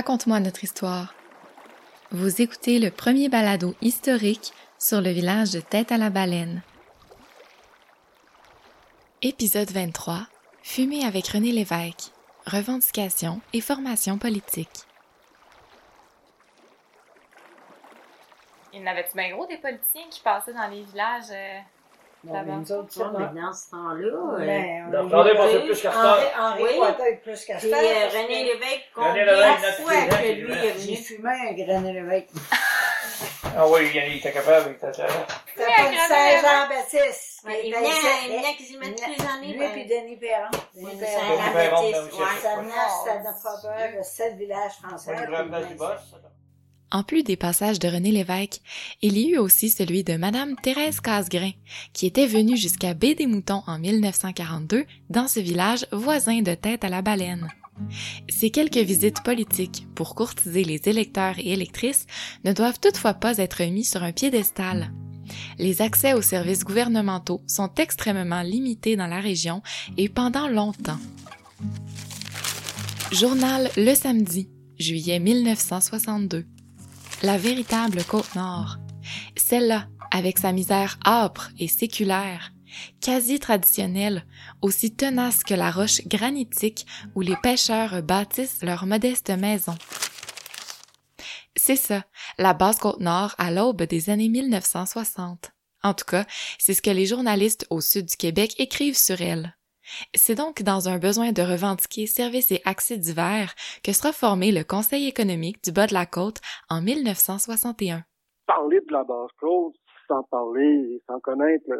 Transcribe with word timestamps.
Raconte-moi 0.00 0.40
notre 0.40 0.64
histoire. 0.64 1.12
Vous 2.10 2.40
écoutez 2.40 2.78
le 2.78 2.90
premier 2.90 3.28
balado 3.28 3.74
historique 3.82 4.54
sur 4.78 5.02
le 5.02 5.10
village 5.10 5.50
de 5.50 5.60
Tête 5.60 5.92
à 5.92 5.98
la 5.98 6.08
Baleine. 6.08 6.62
Épisode 9.20 9.70
23. 9.70 10.20
Fumer 10.62 11.04
avec 11.04 11.28
René 11.28 11.52
Lévesque. 11.52 12.12
Revendications 12.46 13.42
et 13.52 13.60
formation 13.60 14.16
politique. 14.16 14.86
Il 18.72 18.80
y 18.80 18.82
en 18.82 18.86
avait-tu 18.86 19.14
bien 19.14 19.32
gros 19.32 19.46
des 19.46 19.58
politiciens 19.58 20.08
qui 20.10 20.22
passaient 20.22 20.54
dans 20.54 20.68
les 20.68 20.82
villages 20.84 21.30
euh, 21.30 21.60
Bon, 22.22 22.42
nous 22.44 22.72
autres, 22.72 22.92
Ça, 22.92 23.00
ça, 23.00 23.12
mais 23.32 23.40
dans 23.40 23.52
ce 23.54 23.70
temps-là, 23.70 24.36
ben, 24.38 25.08
pensait 25.36 25.60
plus 25.64 25.80
qu'à 25.80 25.90
Henri-. 25.90 26.24
Henri 26.38 26.62
Oui. 26.62 26.70
Pointel 26.76 27.20
plus 27.20 27.44
qu'à 27.46 27.56
Puis 27.56 27.72
euh, 27.72 27.76
René 27.76 28.26
que 28.26 28.52
Lévesque, 28.52 28.90
René 28.94 29.08
combien 29.08 29.24
Lévesque, 29.24 29.66
de 29.66 29.82
fois 29.82 29.92
que 30.18 30.32
lui 30.32 30.52
est 30.52 30.70
venu? 30.72 30.96
fumé 30.96 31.30
un 31.30 31.74
René 31.74 31.92
Lévesque. 31.94 32.28
Ah 33.56 33.66
oui, 33.68 33.90
il 33.92 34.16
était 34.18 34.32
capable, 34.32 34.66
il 34.70 34.72
était 34.88 34.96
capable. 34.96 35.26
C'était 35.56 35.64
un 35.64 35.82
le 35.82 35.86
René 35.88 35.98
Saint-Jean-Baptiste. 36.08 37.44
Ouais, 37.44 37.60
il 37.64 37.68
était 37.70 37.78
venait, 37.78 37.88
ici. 37.90 38.06
il 38.28 38.36
venait 38.36 38.54
quasiment 38.56 38.86
toutes 38.86 39.18
les 39.18 39.26
années. 39.26 39.52
Lui 39.52 39.58
ben, 39.58 39.72
puis 39.72 39.86
Denis 39.86 40.16
Perron. 40.16 40.50
Denis 40.74 40.92
le 40.94 41.50
Perron. 41.50 41.92
Ça 42.40 42.56
venait, 42.56 42.70
ça 42.70 43.10
Oh, 43.10 43.22
n'a 43.24 43.32
pas 43.32 43.56
peur 43.62 43.98
de 43.98 44.02
sept 44.04 44.36
villages 44.36 44.72
français. 44.82 45.16
Du 45.68 45.74
boss. 45.74 46.14
En 46.92 47.04
plus 47.04 47.22
des 47.22 47.36
passages 47.36 47.78
de 47.78 47.88
René 47.88 48.10
Lévesque, 48.10 48.60
il 49.00 49.16
y 49.16 49.30
eut 49.30 49.38
aussi 49.38 49.70
celui 49.70 50.02
de 50.02 50.16
Madame 50.16 50.56
Thérèse 50.56 51.00
Casgrain, 51.00 51.52
qui 51.92 52.06
était 52.06 52.26
venue 52.26 52.56
jusqu'à 52.56 52.94
Baie 52.94 53.14
des 53.14 53.26
Moutons 53.26 53.62
en 53.68 53.78
1942 53.78 54.84
dans 55.08 55.28
ce 55.28 55.38
village 55.38 55.86
voisin 55.92 56.42
de 56.42 56.54
Tête 56.54 56.84
à 56.84 56.88
la 56.88 57.00
Baleine. 57.00 57.48
Ces 58.28 58.50
quelques 58.50 58.76
visites 58.76 59.22
politiques 59.22 59.86
pour 59.94 60.14
courtiser 60.14 60.64
les 60.64 60.80
électeurs 60.86 61.38
et 61.38 61.52
électrices 61.52 62.06
ne 62.44 62.52
doivent 62.52 62.80
toutefois 62.80 63.14
pas 63.14 63.38
être 63.38 63.62
mis 63.64 63.84
sur 63.84 64.02
un 64.02 64.12
piédestal. 64.12 64.92
Les 65.58 65.82
accès 65.82 66.12
aux 66.14 66.22
services 66.22 66.64
gouvernementaux 66.64 67.40
sont 67.46 67.70
extrêmement 67.76 68.42
limités 68.42 68.96
dans 68.96 69.06
la 69.06 69.20
région 69.20 69.62
et 69.96 70.08
pendant 70.08 70.48
longtemps. 70.48 70.98
Journal 73.12 73.70
Le 73.76 73.94
Samedi, 73.94 74.48
juillet 74.78 75.20
1962. 75.20 76.46
La 77.22 77.36
véritable 77.36 78.02
Côte-Nord. 78.04 78.78
Celle-là, 79.36 79.88
avec 80.10 80.38
sa 80.38 80.52
misère 80.52 80.98
âpre 81.04 81.50
et 81.58 81.68
séculaire, 81.68 82.52
quasi 83.02 83.38
traditionnelle, 83.38 84.24
aussi 84.62 84.94
tenace 84.96 85.44
que 85.44 85.52
la 85.52 85.70
roche 85.70 86.00
granitique 86.06 86.86
où 87.14 87.20
les 87.20 87.36
pêcheurs 87.36 88.02
bâtissent 88.02 88.62
leurs 88.62 88.86
modestes 88.86 89.28
maisons. 89.28 89.76
C'est 91.56 91.76
ça, 91.76 92.04
la 92.38 92.54
basse 92.54 92.78
Côte-Nord 92.78 93.34
à 93.36 93.50
l'aube 93.50 93.82
des 93.82 94.08
années 94.08 94.30
1960. 94.30 95.50
En 95.82 95.92
tout 95.92 96.06
cas, 96.06 96.24
c'est 96.58 96.72
ce 96.72 96.80
que 96.80 96.90
les 96.90 97.04
journalistes 97.04 97.66
au 97.68 97.82
sud 97.82 98.06
du 98.06 98.16
Québec 98.16 98.54
écrivent 98.58 98.96
sur 98.96 99.20
elle. 99.20 99.54
C'est 100.14 100.34
donc 100.34 100.62
dans 100.62 100.88
un 100.88 100.98
besoin 100.98 101.32
de 101.32 101.42
revendiquer 101.42 102.06
services 102.06 102.50
et 102.52 102.60
accès 102.64 102.96
divers 102.98 103.54
que 103.84 103.92
sera 103.92 104.12
formé 104.12 104.52
le 104.52 104.64
Conseil 104.64 105.06
économique 105.08 105.62
du 105.64 105.72
bas 105.72 105.86
de 105.86 105.94
la 105.94 106.06
côte 106.06 106.40
en 106.68 106.80
1961. 106.82 108.04
parler 108.46 108.80
de 108.80 108.92
la 108.92 109.04
basse-côte 109.04 109.74
sans 110.08 110.22
parler, 110.24 111.00
sans 111.06 111.20
connaître 111.20 111.70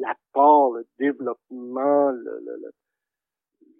l'apport, 0.00 0.74
le, 0.74 0.86
développement, 0.98 2.10
le- 2.10 2.40
le- 2.44 2.70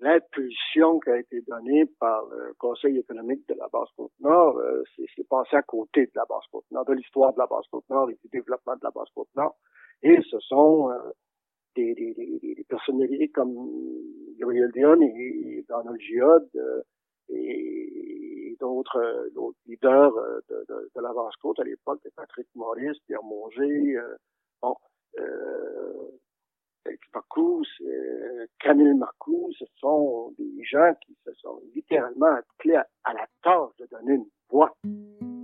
l'impulsion 0.01 0.99
qui 1.01 1.11
a 1.11 1.19
été 1.19 1.41
donnée 1.47 1.85
par 2.01 2.25
le 2.27 2.53
Conseil 2.59 2.99
économique 2.99 3.47
de 3.49 3.55
la 3.55 3.69
Basse-Côte-Nord, 3.73 4.57
euh, 4.59 4.83
c'est 4.97 5.29
passé 5.29 5.55
à 5.57 5.63
côté 5.63 6.07
de 6.07 6.11
la 6.17 6.25
Basse-Côte-Nord, 6.29 6.85
de 6.87 6.95
l'histoire 6.95 7.33
de 7.33 7.39
la 7.39 7.47
Basse-Côte-Nord 7.47 8.11
et 8.11 8.15
du 8.23 8.29
développement 8.33 8.75
de 8.75 8.81
la 8.83 8.91
Basse-Côte-Nord. 8.91 9.57
Et 10.03 10.19
ce 10.29 10.41
sont 10.41 10.91
euh, 10.91 10.99
des, 11.75 11.95
des, 11.95 12.15
des, 12.15 12.65
personnalités 12.69 13.29
comme 13.29 13.55
Gabriel 14.39 14.71
Dion 14.73 15.01
et 15.01 15.65
Donald 15.69 16.01
Giod 16.01 16.49
euh, 16.57 16.83
et 17.29 18.57
d'autres 18.61 18.97
euh, 18.99 19.53
leaders 19.67 20.17
euh, 20.17 20.41
de, 20.49 20.65
de, 20.69 20.91
de 20.95 21.01
la 21.01 21.13
Basse-Côte 21.13 21.61
à 21.61 21.65
l'époque, 21.65 22.01
Patrick 22.17 22.47
Maurice, 22.55 22.99
Pierre 23.07 23.23
Monger, 23.23 23.97
euh, 23.97 24.17
bon, 24.63 24.77
ce 29.59 29.65
sont 29.81 30.33
des 30.39 30.65
gens 30.65 30.93
qui 31.05 31.17
se 31.25 31.33
sont 31.41 31.61
littéralement 31.75 32.27
à, 33.05 33.13
la 33.13 33.27
de 33.79 33.87
donner 33.91 34.15
une 34.15 34.27
voix. 34.51 34.75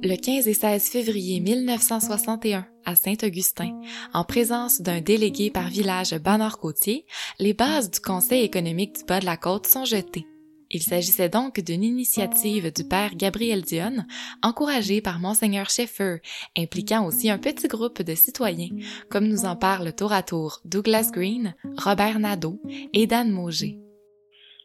Le 0.03 0.17
15 0.17 0.47
et 0.47 0.55
16 0.55 0.91
février 0.91 1.41
1961, 1.41 2.67
à 2.85 2.95
Saint-Augustin, 2.95 3.81
en 4.15 4.25
présence 4.25 4.81
d'un 4.81 5.01
délégué 5.01 5.51
par 5.51 5.69
village 5.69 6.15
Banord-Côtier, 6.19 7.05
les 7.41 7.53
bases 7.53 7.91
du 7.91 8.01
Conseil 8.01 8.45
économique 8.45 8.97
du 8.99 9.05
bas 9.05 9.21
de 9.21 9.27
la 9.27 9.37
côte 9.37 9.67
sont 9.67 9.85
jetées. 9.85 10.27
Il 10.71 10.81
s'agissait 10.83 11.31
donc 11.31 11.61
d'une 11.61 11.83
initiative 11.83 12.73
du 12.73 12.85
père 12.87 13.15
Gabriel 13.15 13.63
Dionne, 13.63 14.07
encouragée 14.43 15.01
par 15.01 15.19
Monseigneur 15.19 15.71
Schaeffer, 15.71 16.19
impliquant 16.59 17.07
aussi 17.07 17.31
un 17.31 17.39
petit 17.39 17.69
groupe 17.69 18.03
de 18.03 18.15
citoyens, 18.15 18.77
comme 19.11 19.29
nous 19.29 19.47
en 19.47 19.57
parlent 19.57 19.95
tour 19.95 20.13
à 20.13 20.23
tour 20.23 20.61
Douglas 20.67 21.11
Green, 21.13 21.55
Robert 21.79 22.19
Nadeau 22.19 22.61
et 22.93 23.07
Dan 23.07 23.31
Mauger. 23.31 23.79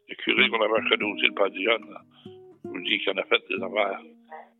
le 0.08 0.14
curé 0.16 0.48
qu'on 0.50 0.60
avait 0.60 0.88
chez 0.90 0.96
nous, 0.98 1.14
le 1.14 1.34
Padillon, 1.34 1.78
nous 2.64 2.82
dit 2.82 2.98
qu'il 2.98 3.10
en 3.10 3.22
a 3.22 3.24
fait 3.24 3.42
des 3.48 3.62
affaires. 3.62 4.02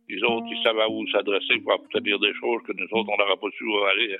Les 0.09 0.23
autres, 0.23 0.47
ils 0.49 0.63
savaient 0.63 0.89
où 0.89 1.07
s'adresser 1.07 1.59
pour 1.63 1.73
obtenir 1.73 2.19
des 2.19 2.33
choses 2.39 2.61
que 2.67 2.73
nous 2.73 2.87
autres, 2.91 3.09
on 3.09 3.17
n'aurait 3.17 3.37
pas 3.39 3.49
su 3.57 3.65
aller. 3.91 4.17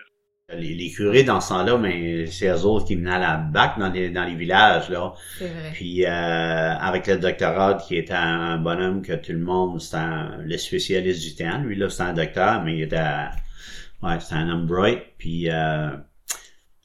Les, 0.54 0.76
les 0.76 0.92
curés 0.92 1.24
dans 1.24 1.42
ce 1.42 1.50
temps-là, 1.50 1.76
mais 1.80 2.28
c'est 2.28 2.48
eux 2.50 2.66
autres 2.66 2.86
qui 2.86 2.96
venaient 2.96 3.16
à 3.16 3.20
la 3.20 3.38
bac 3.38 3.80
dans 3.80 3.90
les, 3.90 4.12
dans 4.12 4.26
les 4.26 4.36
villages, 4.36 4.90
là. 4.92 5.14
Vrai. 5.40 5.50
Puis 5.74 6.06
euh, 6.06 6.10
avec 6.10 7.08
le 7.08 7.18
doctorat 7.18 7.74
qui 7.76 7.98
était 7.98 8.14
un 8.14 8.58
bonhomme 8.60 9.02
que 9.02 9.14
tout 9.14 9.32
le 9.32 9.40
monde, 9.40 9.82
c'était 9.82 9.98
le 10.44 10.56
spécialiste 10.58 11.24
du 11.24 11.36
temps. 11.36 11.58
Lui 11.64 11.76
là, 11.76 11.90
c'était 11.90 12.04
un 12.04 12.14
docteur, 12.14 12.62
mais 12.64 12.76
il 12.78 12.82
était 12.84 12.98
ouais, 14.04 14.20
c'était 14.20 14.36
un 14.36 14.50
homme 14.52 14.68
bright. 14.68 15.00
Puis 15.18 15.50
euh, 15.50 15.90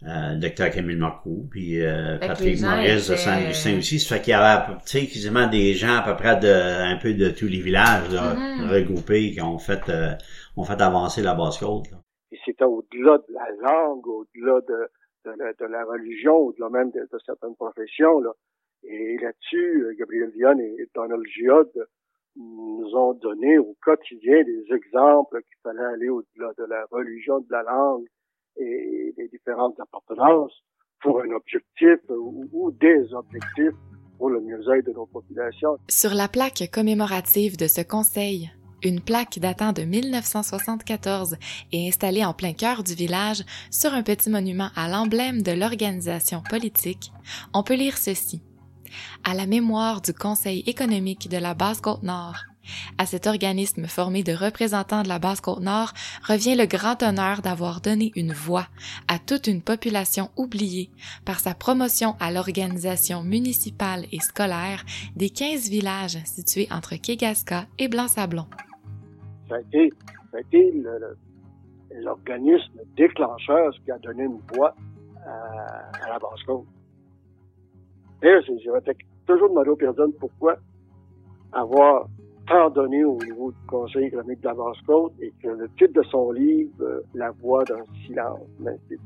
euh, 0.06 0.32
le 0.32 0.36
docteur 0.38 0.70
Camille 0.70 0.96
Marcoux, 0.96 1.46
puis 1.50 1.82
euh, 1.82 2.16
Patrick 2.16 2.62
Maurice 2.62 3.10
de 3.10 3.16
Saint-Augustin 3.16 3.76
aussi. 3.76 4.00
Ça 4.00 4.16
fait 4.16 4.22
qu'il 4.22 4.30
y 4.30 4.34
avait 4.34 4.64
tu 4.86 5.00
sais, 5.00 5.06
quasiment 5.06 5.46
des 5.48 5.74
gens 5.74 5.96
à 5.98 6.02
peu 6.02 6.16
près 6.16 6.36
de 6.40 6.50
un 6.50 6.96
peu 6.96 7.12
de 7.12 7.28
tous 7.28 7.46
les 7.48 7.60
villages 7.60 8.08
là, 8.10 8.34
Mhm. 8.34 8.70
regroupés 8.70 9.32
qui 9.32 9.42
ont 9.42 9.58
fait 9.58 9.82
euh, 9.90 10.14
ont 10.56 10.64
fait 10.64 10.80
avancer 10.80 11.20
la 11.20 11.34
basse-côte. 11.34 11.88
Et 12.32 12.38
c'était 12.44 12.64
au-delà 12.64 13.18
de 13.18 13.32
la 13.32 13.50
langue, 13.60 14.06
au-delà 14.06 14.60
de, 14.60 15.66
la, 15.66 15.84
religion, 15.84 16.36
au-delà 16.36 16.68
même 16.70 16.90
de, 16.90 17.06
certaines 17.24 17.56
professions. 17.56 18.20
Là. 18.20 18.32
Et 18.84 19.18
là-dessus, 19.18 19.84
euh, 19.84 19.94
Gabriel 19.98 20.32
Dion 20.32 20.58
et 20.58 20.88
Donald 20.94 21.24
Giod 21.26 21.70
nous 22.36 22.90
ont 22.94 23.14
donné 23.14 23.58
au 23.58 23.76
quotidien 23.82 24.42
des 24.44 24.64
exemples 24.72 25.42
qu'il 25.42 25.58
fallait 25.62 25.94
aller 25.94 26.08
au-delà 26.08 26.52
de 26.56 26.64
la 26.64 26.86
religion, 26.90 27.40
de 27.40 27.50
la 27.50 27.62
langue 27.62 28.06
et 28.56 29.12
des 29.16 29.28
différentes 29.28 29.78
appartenances 29.80 30.62
pour 31.00 31.20
un 31.20 31.30
objectif 31.30 31.98
ou, 32.08 32.48
ou 32.52 32.70
des 32.70 33.12
objectifs 33.12 33.74
pour 34.18 34.30
le 34.30 34.40
mieux-être 34.40 34.86
de 34.86 34.92
nos 34.92 35.06
populations. 35.06 35.78
Sur 35.88 36.14
la 36.14 36.28
plaque 36.28 36.70
commémorative 36.72 37.56
de 37.56 37.66
ce 37.66 37.80
conseil, 37.80 38.50
une 38.82 39.00
plaque 39.00 39.38
datant 39.38 39.72
de 39.72 39.82
1974 39.82 41.36
est 41.72 41.88
installée 41.88 42.24
en 42.24 42.32
plein 42.32 42.52
cœur 42.52 42.82
du 42.82 42.94
village 42.94 43.44
sur 43.70 43.92
un 43.92 44.02
petit 44.02 44.30
monument 44.30 44.70
à 44.76 44.88
l'emblème 44.88 45.42
de 45.42 45.52
l'organisation 45.52 46.42
politique. 46.48 47.12
On 47.52 47.62
peut 47.62 47.74
lire 47.74 47.98
ceci. 47.98 48.40
À 49.24 49.34
la 49.34 49.46
mémoire 49.46 50.00
du 50.00 50.12
Conseil 50.12 50.64
économique 50.66 51.28
de 51.28 51.36
la 51.36 51.54
Basse-Côte-Nord. 51.54 52.36
À 52.98 53.06
cet 53.06 53.26
organisme 53.26 53.86
formé 53.86 54.22
de 54.22 54.32
représentants 54.32 55.02
de 55.02 55.08
la 55.08 55.18
Basse-Côte-Nord 55.18 55.92
revient 56.26 56.54
le 56.54 56.66
grand 56.66 57.02
honneur 57.02 57.42
d'avoir 57.42 57.80
donné 57.80 58.12
une 58.14 58.32
voix 58.32 58.66
à 59.08 59.18
toute 59.18 59.46
une 59.46 59.62
population 59.62 60.30
oubliée 60.36 60.90
par 61.24 61.40
sa 61.40 61.54
promotion 61.54 62.16
à 62.20 62.30
l'organisation 62.30 63.22
municipale 63.22 64.06
et 64.12 64.20
scolaire 64.20 64.84
des 65.16 65.30
15 65.30 65.68
villages 65.68 66.18
situés 66.24 66.68
entre 66.70 66.96
Kegaska 66.96 67.66
et 67.78 67.88
Blanc-Sablon. 67.88 68.46
Ça 69.50 69.56
a 69.56 70.40
été, 70.40 70.72
l'organisme 71.96 72.80
déclencheur 72.96 73.72
qui 73.84 73.90
a 73.90 73.98
donné 73.98 74.22
une 74.22 74.38
voix 74.54 74.74
à, 75.26 76.08
la 76.08 76.18
Basse-Côte. 76.20 76.66
Fait 78.20 78.96
toujours 79.26 79.48
demandé 79.48 79.70
aux 79.70 79.76
personnes 79.76 80.12
pourquoi 80.12 80.56
avoir 81.52 82.06
tant 82.46 82.70
donné 82.70 83.04
au 83.04 83.16
niveau 83.16 83.50
du 83.50 83.66
Conseil 83.66 84.04
économique 84.04 84.40
de 84.40 84.46
la 84.46 84.54
Basse-Côte 84.54 85.14
et 85.20 85.32
que 85.42 85.48
le 85.48 85.68
titre 85.70 85.94
de 85.94 86.02
son 86.04 86.30
livre, 86.30 86.72
euh, 86.80 87.00
La 87.14 87.32
voix 87.32 87.64
d'un 87.64 87.82
silence, 88.06 88.46
mais 88.60 88.76
c'est 88.88 88.98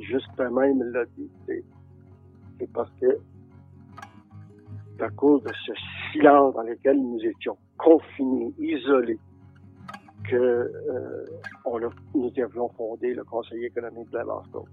justement, 0.00 0.62
il 0.62 0.78
l'a 0.78 1.04
dit, 1.16 1.30
c'est, 1.46 1.64
parce 2.72 2.90
que 3.00 3.18
à 5.00 5.10
cause 5.10 5.42
de 5.42 5.50
ce 5.66 5.72
silence 6.12 6.54
dans 6.54 6.62
lequel 6.62 6.96
nous 6.96 7.18
étions 7.24 7.56
confinés, 7.76 8.52
isolés, 8.60 9.18
que 10.28 10.36
euh, 10.36 11.26
on 11.64 11.78
a, 11.82 11.90
nous 12.14 12.32
avions 12.36 12.68
fondé 12.76 13.14
le 13.14 13.24
Conseil 13.24 13.64
économique 13.64 14.10
de 14.10 14.18
la 14.18 14.24
Basse-Côte. 14.24 14.66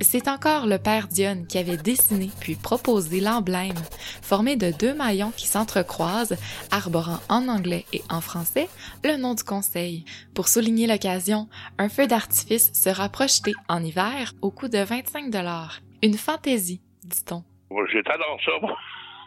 C'est 0.00 0.28
encore 0.28 0.66
le 0.68 0.78
père 0.78 1.08
Dionne 1.08 1.48
qui 1.48 1.58
avait 1.58 1.76
dessiné 1.76 2.30
puis 2.40 2.54
proposé 2.54 3.20
l'emblème, 3.20 3.74
formé 4.22 4.54
de 4.54 4.70
deux 4.78 4.94
maillons 4.94 5.32
qui 5.32 5.48
s'entrecroisent, 5.48 6.36
arborant 6.70 7.18
en 7.28 7.48
anglais 7.48 7.84
et 7.92 8.02
en 8.08 8.20
français 8.20 8.68
le 9.04 9.16
nom 9.16 9.34
du 9.34 9.42
conseil. 9.42 10.04
Pour 10.36 10.46
souligner 10.46 10.86
l'occasion, 10.86 11.48
un 11.78 11.88
feu 11.88 12.06
d'artifice 12.06 12.72
sera 12.74 13.08
projeté 13.08 13.52
en 13.68 13.82
hiver 13.82 14.34
au 14.40 14.52
coût 14.52 14.68
de 14.68 14.78
25 14.78 15.30
dollars. 15.30 15.80
Une 16.04 16.14
fantaisie, 16.14 16.80
dit-on. 17.02 17.42
J'étais 17.90 18.10
dans 18.18 18.38
ça, 18.44 18.52
moi. 18.62 18.76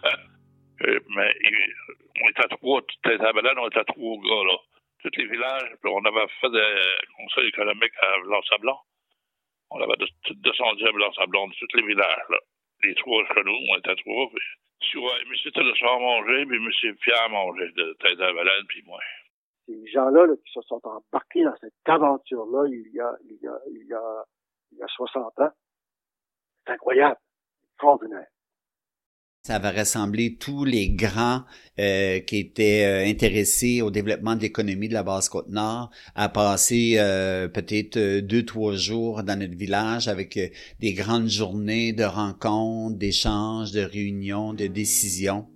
Euh, 0.83 0.99
mais 1.15 1.29
il- 1.43 1.73
on 2.25 2.29
était 2.31 2.43
à 2.43 2.47
trois, 2.47 2.81
balade, 3.03 3.55
on 3.61 3.67
était 3.67 3.81
à 3.81 3.83
trois 3.83 4.15
gars, 4.17 4.43
là. 4.49 4.57
Tous 5.03 5.09
les 5.18 5.25
villages, 5.25 5.75
on 5.83 6.06
avait 6.06 6.27
fait 6.39 6.50
des 6.50 6.75
conseils 7.18 7.48
économiques 7.48 7.94
à 8.01 8.21
Blanc-Sablon. 8.24 8.77
On 9.71 9.81
avait 9.81 9.98
descendu 10.30 10.88
à 10.88 10.92
Blanc-Sablon, 10.92 11.48
de 11.48 11.53
tous 11.53 11.77
les 11.77 11.88
villages, 11.88 12.24
là. 12.30 12.38
Les 12.83 12.95
trois 12.95 13.24
chez 13.33 13.44
nous, 13.44 13.57
on 13.71 13.77
était 13.77 13.95
trois, 13.95 14.30
puis... 14.30 14.44
Tu 14.81 14.98
vois, 14.98 15.13
monsieur 15.30 15.51
Téléphone 15.51 16.01
manger, 16.01 16.45
puis 16.48 16.59
monsieur 16.59 16.95
Pierre 16.95 17.30
manger 17.30 17.71
de 17.77 17.94
tête 18.00 18.19
à 18.19 18.33
balade, 18.33 18.65
puis 18.68 18.81
moi. 18.83 19.00
Ces 19.68 19.88
gens-là 19.92 20.25
là, 20.25 20.33
qui 20.44 20.51
se 20.51 20.62
sont 20.62 20.81
embarqués 20.83 21.44
dans 21.44 21.56
cette 21.62 21.74
aventure-là 21.86 22.68
il 22.68 22.92
y 22.92 23.00
a, 23.00 23.15
il 23.25 23.38
y 23.42 23.48
a, 23.48 23.59
il 23.69 23.88
y 23.88 23.94
a, 23.94 24.24
il 24.71 24.77
y 24.80 24.83
a 24.83 24.88
60 24.88 25.39
ans, 25.39 25.51
c'est 26.65 26.74
incroyable, 26.74 27.18
extraordinaire. 27.69 28.27
Ça 29.43 29.57
va 29.57 29.71
rassembler 29.71 30.35
tous 30.35 30.65
les 30.65 30.89
grands 30.89 31.41
euh, 31.79 32.19
qui 32.19 32.38
étaient 32.38 32.85
euh, 32.85 33.09
intéressés 33.09 33.81
au 33.81 33.89
développement 33.89 34.35
de 34.35 34.41
l'économie 34.41 34.88
de 34.88 34.93
la 34.93 35.01
Basse-Côte-Nord 35.01 35.89
à 36.13 36.29
passer 36.29 36.97
euh, 36.97 37.47
peut-être 37.47 37.97
euh, 37.97 38.21
deux, 38.21 38.45
trois 38.45 38.75
jours 38.75 39.23
dans 39.23 39.39
notre 39.39 39.55
village 39.55 40.07
avec 40.07 40.38
euh, 40.38 40.47
des 40.79 40.93
grandes 40.93 41.27
journées 41.27 41.91
de 41.91 42.03
rencontres, 42.03 42.99
d'échanges, 42.99 43.71
de 43.71 43.81
réunions, 43.81 44.53
de 44.53 44.67
décisions. 44.67 45.47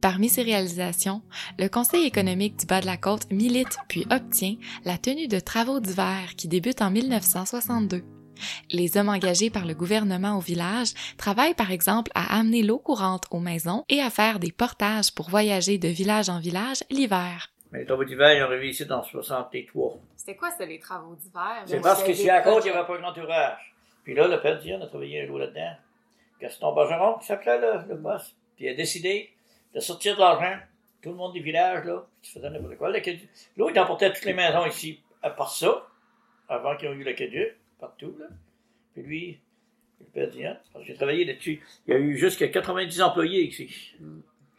Parmi 0.00 0.30
ses 0.30 0.44
réalisations, 0.44 1.20
le 1.58 1.68
Conseil 1.68 2.06
économique 2.06 2.58
du 2.58 2.64
bas 2.64 2.80
de 2.80 2.86
la 2.86 2.96
côte 2.96 3.30
milite 3.30 3.76
puis 3.88 4.06
obtient 4.10 4.56
la 4.86 4.96
tenue 4.96 5.28
de 5.28 5.38
travaux 5.38 5.80
d'hiver 5.80 6.34
qui 6.34 6.48
débutent 6.48 6.80
en 6.80 6.90
1962. 6.90 8.04
Les 8.70 8.96
hommes 8.96 9.08
engagés 9.08 9.50
par 9.50 9.66
le 9.66 9.74
gouvernement 9.74 10.36
au 10.36 10.40
village 10.40 10.88
travaillent 11.16 11.54
par 11.54 11.70
exemple 11.70 12.10
à 12.14 12.38
amener 12.38 12.62
l'eau 12.62 12.78
courante 12.78 13.24
aux 13.30 13.40
maisons 13.40 13.84
et 13.88 14.00
à 14.00 14.10
faire 14.10 14.38
des 14.38 14.52
portages 14.52 15.12
pour 15.12 15.30
voyager 15.30 15.78
de 15.78 15.88
village 15.88 16.28
en 16.28 16.40
village 16.40 16.84
l'hiver. 16.90 17.50
Mais 17.70 17.80
les 17.80 17.86
travaux 17.86 18.04
d'hiver, 18.04 18.32
ils 18.32 18.42
ont 18.42 18.46
arrivé 18.46 18.70
ici 18.70 18.86
dans 18.86 19.02
63. 19.02 19.98
C'était 20.16 20.36
quoi, 20.36 20.50
ça, 20.50 20.64
les 20.64 20.78
travaux 20.78 21.14
d'hiver? 21.14 21.62
C'est 21.66 21.80
parce 21.80 22.02
qu'ici 22.02 22.28
à 22.30 22.36
la 22.36 22.42
côte, 22.42 22.64
il 22.64 22.72
n'y 22.72 22.76
avait 22.76 22.86
pas 22.86 22.98
un 22.98 23.04
entourage. 23.04 23.74
Puis 24.04 24.14
là, 24.14 24.26
le 24.26 24.40
père 24.40 24.58
Dion 24.58 24.80
a 24.80 24.86
travaillé 24.86 25.22
un 25.22 25.26
jour 25.26 25.38
là-dedans. 25.38 25.76
Gaston 26.40 26.74
Bergeron, 26.74 27.18
qui 27.18 27.26
s'appelait 27.26 27.58
le, 27.58 27.88
le 27.88 27.96
boss. 27.96 28.34
Puis 28.56 28.64
il 28.64 28.68
a 28.70 28.74
décidé 28.74 29.30
de 29.74 29.80
sortir 29.80 30.14
de 30.14 30.20
l'argent. 30.20 30.56
Tout 31.02 31.10
le 31.10 31.16
monde 31.16 31.34
du 31.34 31.42
village, 31.42 31.84
là, 31.84 32.06
qui 32.22 32.32
faisait 32.32 32.48
n'importe 32.50 32.76
quoi. 32.78 32.90
L'eau, 33.56 33.70
il 33.70 33.78
emportait 33.78 34.12
toutes 34.12 34.24
les 34.24 34.34
maisons 34.34 34.64
ici, 34.66 35.00
à 35.22 35.30
part 35.30 35.52
ça, 35.52 35.86
avant 36.48 36.76
qu'ils 36.76 36.88
aient 36.88 36.92
eu 36.92 37.04
l'aqueduc, 37.04 37.56
partout, 37.80 38.14
là. 38.18 38.26
Puis 38.94 39.02
lui, 39.02 39.40
le 40.00 40.06
père 40.06 40.28
Dion, 40.30 40.56
parce 40.72 40.84
que 40.84 40.90
j'ai 40.92 40.96
travaillé 40.96 41.24
là-dessus. 41.24 41.62
Il 41.86 41.94
y 41.94 41.96
a 41.96 41.98
eu 42.00 42.16
jusqu'à 42.16 42.48
90 42.48 43.00
employés 43.02 43.44
ici. 43.48 43.94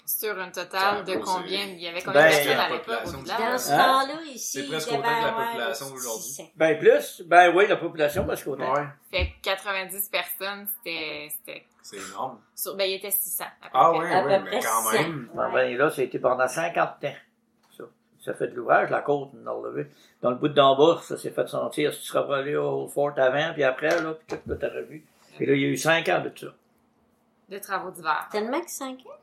Sur 0.05 0.39
un 0.39 0.49
total 0.49 1.03
de 1.05 1.15
combien? 1.17 1.65
Il 1.65 1.79
y 1.79 1.87
avait 1.87 2.01
combien 2.01 2.21
Ben, 2.21 2.29
de 2.31 2.35
personnes 2.35 2.57
à 2.59 2.69
l'époque 2.69 3.05
village? 3.21 3.39
Dans 3.39 3.57
ce 3.59 3.71
Hein? 3.71 3.77
temps-là, 3.77 4.21
ici, 4.23 4.39
C'est 4.39 4.67
presque 4.67 4.91
autant 4.91 5.01
que 5.03 5.07
la 5.25 5.31
population. 5.33 5.85
600. 5.97 6.43
Ben 6.55 6.79
plus, 6.79 7.21
ben 7.27 7.55
oui, 7.55 7.67
la 7.67 7.75
population, 7.77 8.25
parce 8.25 8.43
qu'au 8.43 8.55
temps. 8.55 8.73
Ouais, 8.73 8.87
Fait 9.11 9.27
que 9.27 9.31
90 9.43 10.09
personnes, 10.09 10.67
c'était... 10.77 11.29
c'était 11.29 11.65
c'est 11.83 11.97
énorme. 11.97 12.39
sur- 12.55 12.75
Ben, 12.75 12.85
il 12.89 12.95
était 12.95 13.11
600. 13.11 13.43
à 13.43 13.65
peu 13.65 13.69
Ah 13.73 13.91
près. 13.95 14.13
À 14.15 14.23
ouais, 14.25 14.37
peu 14.39 14.43
mais 14.45 14.49
près 14.49 14.59
quand 14.67 14.81
600. 14.89 14.91
même. 15.03 15.29
Ah 15.37 15.49
ben, 15.53 15.77
là, 15.77 15.89
ça 15.91 16.01
a 16.01 16.03
été 16.05 16.17
pendant 16.19 16.47
50 16.47 17.03
ans. 17.05 17.13
Ça, 18.29 18.35
fait 18.35 18.47
de 18.49 18.53
l'ouvrage, 18.55 18.91
la 18.91 19.01
côte, 19.01 19.29
on 19.43 19.47
a 19.47 19.51
relevé. 19.51 19.87
Dans 20.21 20.29
le 20.29 20.35
bout 20.35 20.49
d'en 20.49 20.77
bas, 20.77 20.99
ça 21.01 21.17
s'est 21.17 21.31
fait 21.31 21.47
sentir. 21.47 21.91
Si 21.91 22.01
tu 22.01 22.07
seras 22.09 22.37
allé 22.37 22.55
au 22.55 22.87
fort 22.87 23.11
avant, 23.17 23.53
puis 23.53 23.63
après, 23.63 23.99
là, 24.03 24.13
puis 24.13 24.37
tout, 24.37 24.49
là, 24.49 24.55
t'as 24.55 24.69
revu. 24.69 25.03
Et 25.39 25.47
là, 25.47 25.53
il 25.55 25.61
y 25.61 25.65
a 25.65 25.69
eu 25.69 25.77
5 25.77 26.07
ans 26.09 26.21
de 26.21 26.31
ça. 26.37 26.47
De 27.49 27.57
travaux 27.57 27.89
d'hiver. 27.89 28.27
Tellement 28.31 28.61
que 28.61 28.69
5 28.69 28.99
ans, 28.99 29.17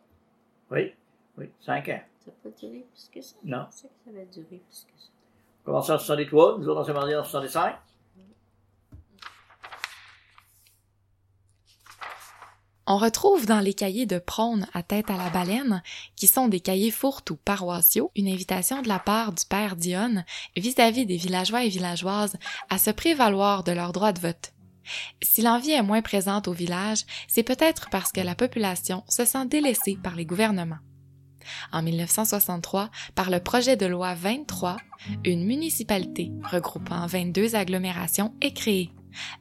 Oui, 0.72 0.92
oui, 1.38 1.48
5 1.60 1.88
ans. 1.90 2.00
ça 2.24 2.32
peut 2.42 2.50
durer 2.58 2.84
plus 2.92 3.10
que 3.14 3.20
ça? 3.22 3.36
Non. 3.44 3.66
Je 3.70 3.76
sais 3.76 3.86
que 3.88 4.10
ça 4.10 4.18
va 4.18 4.24
durer 4.24 4.46
plus 4.68 4.86
que 4.92 5.00
ça. 5.00 5.08
Commencé 5.64 5.92
en 5.92 5.98
63, 5.98 6.58
nous 6.58 6.68
autres, 6.68 6.80
on 6.80 6.84
s'est 6.84 6.92
mariés 6.92 7.14
en 7.16 7.22
65. 7.22 7.76
On 12.88 12.98
retrouve 12.98 13.46
dans 13.46 13.58
les 13.58 13.74
cahiers 13.74 14.06
de 14.06 14.20
prône 14.20 14.68
à 14.72 14.84
tête 14.84 15.10
à 15.10 15.16
la 15.16 15.28
baleine, 15.28 15.82
qui 16.14 16.28
sont 16.28 16.46
des 16.46 16.60
cahiers 16.60 16.92
fourtes 16.92 17.30
ou 17.32 17.36
paroissiaux, 17.36 18.12
une 18.14 18.28
invitation 18.28 18.80
de 18.80 18.86
la 18.86 19.00
part 19.00 19.32
du 19.32 19.44
père 19.44 19.74
Dionne 19.74 20.24
vis-à-vis 20.56 21.04
des 21.04 21.16
villageois 21.16 21.64
et 21.64 21.68
villageoises 21.68 22.36
à 22.70 22.78
se 22.78 22.90
prévaloir 22.90 23.64
de 23.64 23.72
leur 23.72 23.92
droit 23.92 24.12
de 24.12 24.20
vote. 24.20 24.52
Si 25.20 25.42
l'envie 25.42 25.72
est 25.72 25.82
moins 25.82 26.00
présente 26.00 26.46
au 26.46 26.52
village, 26.52 27.04
c'est 27.26 27.42
peut-être 27.42 27.90
parce 27.90 28.12
que 28.12 28.20
la 28.20 28.36
population 28.36 29.02
se 29.08 29.24
sent 29.24 29.46
délaissée 29.46 29.98
par 30.00 30.14
les 30.14 30.24
gouvernements. 30.24 30.78
En 31.72 31.82
1963, 31.82 32.90
par 33.16 33.30
le 33.30 33.40
projet 33.40 33.76
de 33.76 33.86
loi 33.86 34.14
23, 34.14 34.76
une 35.24 35.44
municipalité 35.44 36.30
regroupant 36.52 37.06
22 37.06 37.56
agglomérations 37.56 38.34
est 38.40 38.52
créée, 38.52 38.92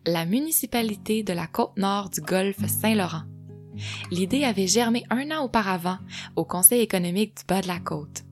la 0.08 0.26
municipalité 0.26 1.22
de 1.22 1.34
la 1.34 1.46
côte 1.46 1.78
nord 1.78 2.10
du 2.10 2.22
golfe 2.22 2.66
Saint-Laurent. 2.68 3.24
L'idée 4.12 4.44
avait 4.44 4.68
germé 4.68 5.04
un 5.10 5.32
an 5.32 5.44
auparavant 5.44 5.98
au 6.36 6.46
Conseil 6.46 6.82
économique 6.82 7.38
du 7.38 7.44
bas 7.48 7.62
de 7.62 7.68
la 7.68 7.80
côte. 7.80 8.24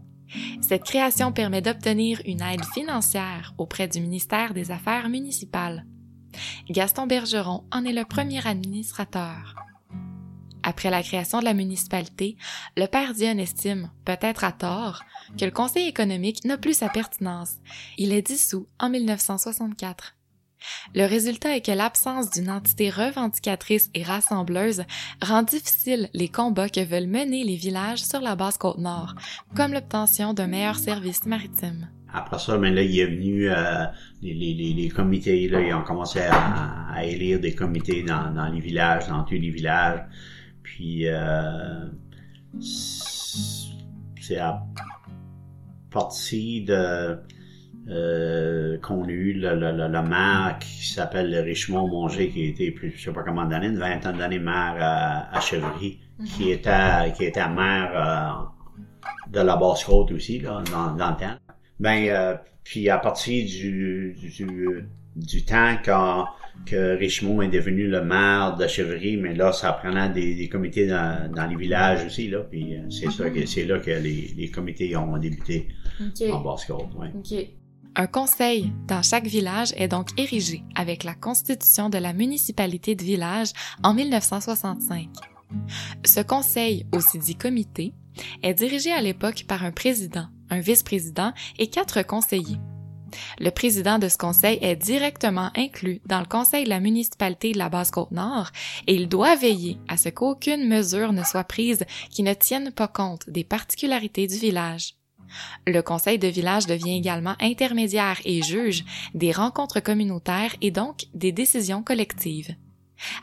Cette 0.61 0.83
création 0.83 1.31
permet 1.31 1.61
d'obtenir 1.61 2.21
une 2.25 2.41
aide 2.41 2.65
financière 2.73 3.53
auprès 3.57 3.87
du 3.87 4.01
ministère 4.01 4.53
des 4.53 4.71
Affaires 4.71 5.09
municipales. 5.09 5.85
Gaston 6.69 7.05
Bergeron 7.05 7.63
en 7.71 7.85
est 7.85 7.93
le 7.93 8.05
premier 8.05 8.45
administrateur. 8.47 9.55
Après 10.63 10.89
la 10.89 11.03
création 11.03 11.39
de 11.39 11.45
la 11.45 11.53
municipalité, 11.53 12.37
le 12.77 12.87
père 12.87 13.13
Dion 13.13 13.37
estime, 13.37 13.91
peut-être 14.05 14.45
à 14.45 14.53
tort, 14.53 15.03
que 15.37 15.45
le 15.45 15.51
Conseil 15.51 15.87
économique 15.87 16.45
n'a 16.45 16.57
plus 16.57 16.77
sa 16.77 16.89
pertinence. 16.89 17.57
Il 17.97 18.13
est 18.13 18.25
dissous 18.25 18.67
en 18.79 18.89
1964. 18.89 20.15
Le 20.95 21.05
résultat 21.05 21.55
est 21.55 21.65
que 21.65 21.71
l'absence 21.71 22.29
d'une 22.31 22.49
entité 22.49 22.89
revendicatrice 22.89 23.89
et 23.93 24.03
rassembleuse 24.03 24.83
rend 25.21 25.43
difficile 25.43 26.09
les 26.13 26.29
combats 26.29 26.69
que 26.69 26.83
veulent 26.83 27.07
mener 27.07 27.43
les 27.43 27.55
villages 27.55 28.03
sur 28.03 28.21
la 28.21 28.35
basse 28.35 28.57
côte 28.57 28.77
nord, 28.77 29.15
comme 29.55 29.73
l'obtention 29.73 30.33
d'un 30.33 30.47
meilleur 30.47 30.75
service 30.75 31.25
maritime. 31.25 31.89
Après 32.15 32.37
ça, 32.37 32.57
ben 32.59 32.75
là, 32.75 32.83
il 32.83 32.99
est 32.99 33.07
venu 33.07 33.49
euh, 33.49 33.85
les, 34.21 34.91
comités, 34.95 35.49
là, 35.49 35.61
ils 35.61 35.73
ont 35.73 35.83
commencé 35.83 36.19
à, 36.19 37.03
élire 37.03 37.39
des 37.39 37.55
comités 37.55 38.03
dans, 38.03 38.31
dans 38.31 38.49
les 38.49 38.59
villages, 38.59 39.07
dans 39.07 39.23
tous 39.23 39.33
les 39.33 39.49
villages. 39.49 40.01
Puis 40.61 41.07
euh, 41.07 41.87
c'est 42.61 44.37
à 44.37 44.63
partir 45.89 46.65
de 46.65 47.19
euh, 47.89 48.77
qu'on 48.79 49.03
a 49.05 49.09
eu 49.11 49.33
le, 49.33 49.55
le, 49.55 49.71
le, 49.71 49.87
le 49.87 50.01
maire 50.03 50.57
qui 50.59 50.87
s'appelle 50.87 51.35
Richemont 51.35 51.87
Monger, 51.87 52.29
qui 52.29 52.45
était 52.45 52.71
plus, 52.71 52.93
je 52.95 53.03
sais 53.05 53.11
pas 53.13 53.23
comment 53.23 53.45
d'années, 53.45 53.67
une 53.67 53.77
vingtaine 53.79 54.17
d'années 54.17 54.39
maire 54.39 54.75
à, 54.79 55.35
à 55.35 55.39
Chevry, 55.41 55.99
qui 56.25 56.51
était 56.51 57.11
qui 57.15 57.25
était 57.25 57.47
maire 57.49 57.91
euh, 57.93 59.31
de 59.31 59.39
la 59.41 59.55
Basse-Côte 59.57 60.11
aussi, 60.11 60.39
là, 60.39 60.63
dans, 60.71 60.95
dans 60.95 61.09
le 61.11 61.17
temps. 61.17 61.35
Ben, 61.79 62.07
euh, 62.07 62.35
puis 62.63 62.89
à 62.89 62.97
partir 62.97 63.45
du, 63.45 64.15
du, 64.17 64.87
du 65.15 65.43
temps 65.45 65.75
quand, 65.83 66.27
que 66.65 66.95
Richemont 66.97 67.41
est 67.41 67.49
devenu 67.49 67.87
le 67.87 68.03
maire 68.03 68.55
de 68.55 68.67
Chevry, 68.67 69.17
mais 69.17 69.33
là, 69.33 69.51
ça 69.51 69.73
prenait 69.73 70.09
des, 70.09 70.35
des 70.35 70.47
comités 70.47 70.87
dans, 70.87 71.29
dans 71.33 71.47
les 71.47 71.55
villages 71.57 72.05
aussi, 72.05 72.29
là, 72.29 72.39
puis 72.49 72.75
euh, 72.75 72.89
c'est 72.89 73.11
ça 73.11 73.29
que 73.29 73.45
c'est 73.45 73.65
là 73.65 73.79
que 73.79 73.91
les, 73.91 74.33
les 74.37 74.49
comités 74.49 74.95
ont 74.95 75.17
débuté 75.17 75.67
en 76.31 76.39
Basse-Côte, 76.39 76.93
ouais. 76.95 77.09
OK. 77.13 77.33
Un 77.95 78.07
conseil 78.07 78.73
dans 78.87 79.03
chaque 79.03 79.27
village 79.27 79.71
est 79.77 79.87
donc 79.87 80.19
érigé 80.19 80.63
avec 80.73 81.03
la 81.03 81.13
constitution 81.13 81.89
de 81.89 81.99
la 81.99 82.13
municipalité 82.13 82.95
de 82.95 83.03
village 83.03 83.51
en 83.83 83.93
1965. 83.93 85.09
Ce 86.03 86.19
conseil, 86.19 86.87
aussi 86.91 87.19
dit 87.19 87.35
comité, 87.35 87.93
est 88.41 88.55
dirigé 88.55 88.91
à 88.91 89.01
l'époque 89.01 89.45
par 89.47 89.63
un 89.63 89.71
président, 89.71 90.25
un 90.49 90.59
vice-président 90.59 91.33
et 91.59 91.67
quatre 91.67 92.01
conseillers. 92.01 92.57
Le 93.39 93.51
président 93.51 93.99
de 93.99 94.09
ce 94.09 94.17
conseil 94.17 94.57
est 94.63 94.75
directement 94.75 95.51
inclus 95.55 96.01
dans 96.07 96.19
le 96.19 96.25
conseil 96.25 96.63
de 96.63 96.69
la 96.69 96.79
municipalité 96.79 97.51
de 97.51 97.59
la 97.59 97.69
Basse-Côte-Nord 97.69 98.49
et 98.87 98.95
il 98.95 99.07
doit 99.07 99.35
veiller 99.35 99.77
à 99.87 99.97
ce 99.97 100.09
qu'aucune 100.09 100.67
mesure 100.67 101.13
ne 101.13 101.23
soit 101.23 101.43
prise 101.43 101.85
qui 102.09 102.23
ne 102.23 102.33
tienne 102.33 102.71
pas 102.71 102.87
compte 102.87 103.29
des 103.29 103.43
particularités 103.43 104.25
du 104.25 104.37
village. 104.37 104.95
Le 105.67 105.81
conseil 105.81 106.19
de 106.19 106.27
village 106.27 106.67
devient 106.67 106.97
également 106.97 107.35
intermédiaire 107.39 108.19
et 108.25 108.41
juge 108.41 108.83
des 109.13 109.31
rencontres 109.31 109.79
communautaires 109.79 110.55
et 110.61 110.71
donc 110.71 111.05
des 111.13 111.31
décisions 111.31 111.83
collectives. 111.83 112.55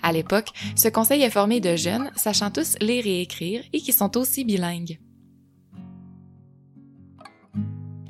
À 0.03 0.13
l'époque, 0.13 0.51
ce 0.77 0.89
conseil 0.89 1.23
est 1.23 1.31
formé 1.31 1.61
de 1.61 1.77
jeunes 1.77 2.11
sachant 2.17 2.51
tous 2.51 2.77
lire 2.81 3.07
et 3.07 3.23
écrire 3.23 3.63
et 3.73 3.81
qui 3.81 3.93
sont 3.93 4.17
aussi 4.17 4.45
bilingues. 4.45 4.99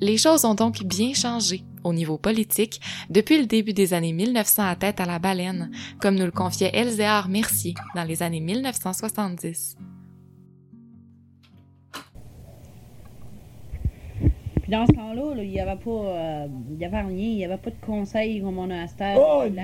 Les 0.00 0.16
choses 0.16 0.46
ont 0.46 0.54
donc 0.54 0.82
bien 0.82 1.12
changé 1.12 1.62
au 1.84 1.92
niveau 1.92 2.16
politique 2.16 2.80
depuis 3.10 3.38
le 3.38 3.46
début 3.46 3.74
des 3.74 3.92
années 3.92 4.12
1900 4.12 4.66
à 4.66 4.76
tête 4.76 5.00
à 5.00 5.04
la 5.04 5.18
baleine, 5.18 5.70
comme 6.00 6.14
nous 6.14 6.24
le 6.24 6.30
confiait 6.30 6.70
Elzéar 6.72 7.28
Mercier 7.28 7.74
dans 7.94 8.04
les 8.04 8.22
années 8.22 8.40
1970. 8.40 9.76
Puis 14.70 14.78
dans 14.78 14.86
ce 14.86 14.92
temps-là, 14.92 15.34
là, 15.34 15.42
il 15.42 15.50
n'y 15.50 15.58
avait 15.58 15.80
pas, 15.80 15.90
euh, 15.90 16.46
y 16.78 16.84
avait 16.84 17.00
rien, 17.00 17.08
il 17.10 17.36
n'y 17.38 17.44
avait 17.44 17.56
pas 17.56 17.70
de 17.70 17.84
conseil 17.84 18.40
comme 18.40 18.56
on 18.56 18.70
a 18.70 18.82
à 18.82 18.86
cette 18.86 19.00
heure, 19.00 19.16
Oh, 19.18 19.40
avait 19.40 19.50
non. 19.50 19.62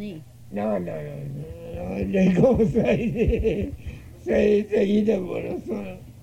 rien. 0.00 0.16
Non, 0.52 0.80
non, 0.80 0.80
non, 0.80 1.90
non, 1.90 1.94
les 2.10 2.32
conseils, 2.34 3.70
c'est 4.24 4.62
de 5.02 5.12
voir 5.12 5.42
ça. 5.64 5.74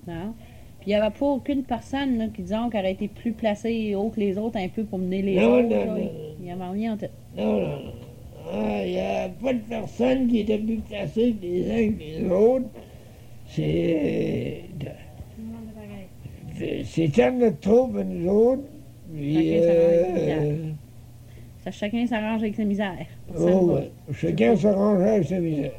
Non. 0.06 0.34
Puis 0.80 0.88
il 0.88 0.88
n'y 0.90 0.94
avait 0.96 1.14
pas 1.18 1.24
aucune 1.24 1.62
personne 1.62 2.18
là, 2.18 2.26
qui, 2.28 2.42
disons, 2.42 2.68
qui 2.68 2.76
aurait 2.76 2.92
été 2.92 3.08
plus 3.08 3.32
placée 3.32 3.94
haut 3.94 4.10
que 4.10 4.20
les 4.20 4.36
autres 4.36 4.58
un 4.58 4.68
peu 4.68 4.84
pour 4.84 4.98
mener 4.98 5.22
les 5.22 5.36
Non, 5.40 5.54
autres. 5.54 5.68
non, 5.68 5.70
là. 5.70 5.86
non. 5.86 6.10
Il 6.40 6.44
n'y 6.44 6.52
avait 6.52 6.64
rien 6.72 6.92
en 6.92 6.96
tête. 6.98 7.12
Non, 7.38 7.52
non, 7.54 7.68
non. 7.68 7.92
Ah, 8.52 8.84
Il 8.84 8.92
n'y 8.92 9.00
a 9.00 9.28
pas 9.30 9.54
de 9.54 9.60
personne 9.60 10.28
qui 10.28 10.40
était 10.40 10.58
plus 10.58 10.76
placée 10.80 11.34
que 11.40 11.46
les 11.46 11.70
uns 11.70 11.92
que 11.92 12.00
les 12.00 12.30
autres. 12.30 12.66
C'est. 13.46 14.64
C'est- 16.84 17.22
à 17.22 17.30
notre 17.30 17.60
troupe, 17.60 17.94
nous 17.94 18.28
autres. 18.30 18.62
Puis, 19.12 19.34
Chacun 19.34 19.66
s'arrange 19.66 20.12
avec 20.12 20.14
ses 20.14 20.32
euh. 20.32 20.72
Ça, 21.64 21.70
chacun 21.70 22.06
s'arrange 22.06 22.42
avec 22.42 22.56
ses 22.56 22.64
misères. 22.64 23.06
Ça 23.34 23.40
oh, 23.40 23.72
ouais. 23.72 23.92
Chacun 24.14 24.56
s'arrange 24.56 25.02
avec 25.02 25.28
sa 25.28 25.38
misère. 25.38 25.72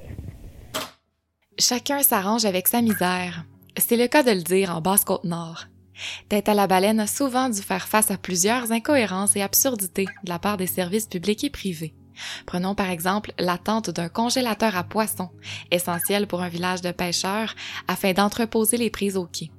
Chacun 1.57 2.03
s'arrange 2.03 2.45
avec 2.45 2.67
sa 2.67 2.81
misère. 2.81 3.45
C'est 3.77 3.97
le 3.97 4.07
cas 4.07 4.23
de 4.23 4.31
le 4.31 4.41
dire 4.41 4.75
en 4.75 4.81
Basse-Côte-Nord. 4.81 5.65
Tête 6.29 6.49
à 6.49 6.53
la 6.53 6.67
baleine 6.67 6.99
a 6.99 7.07
souvent 7.07 7.49
dû 7.49 7.61
faire 7.61 7.87
face 7.87 8.11
à 8.11 8.17
plusieurs 8.17 8.71
incohérences 8.71 9.35
et 9.35 9.41
absurdités 9.41 10.07
de 10.23 10.29
la 10.29 10.39
part 10.39 10.57
des 10.57 10.67
services 10.67 11.07
publics 11.07 11.43
et 11.43 11.49
privés. 11.49 11.93
Prenons 12.45 12.75
par 12.75 12.89
exemple 12.89 13.33
l'attente 13.39 13.89
d'un 13.89 14.09
congélateur 14.09 14.75
à 14.75 14.83
poissons, 14.83 15.29
essentiel 15.71 16.27
pour 16.27 16.41
un 16.41 16.49
village 16.49 16.81
de 16.81 16.91
pêcheurs, 16.91 17.55
afin 17.87 18.13
d'entreposer 18.13 18.77
les 18.77 18.89
prises 18.89 19.17
au 19.17 19.25
quai. 19.25 19.51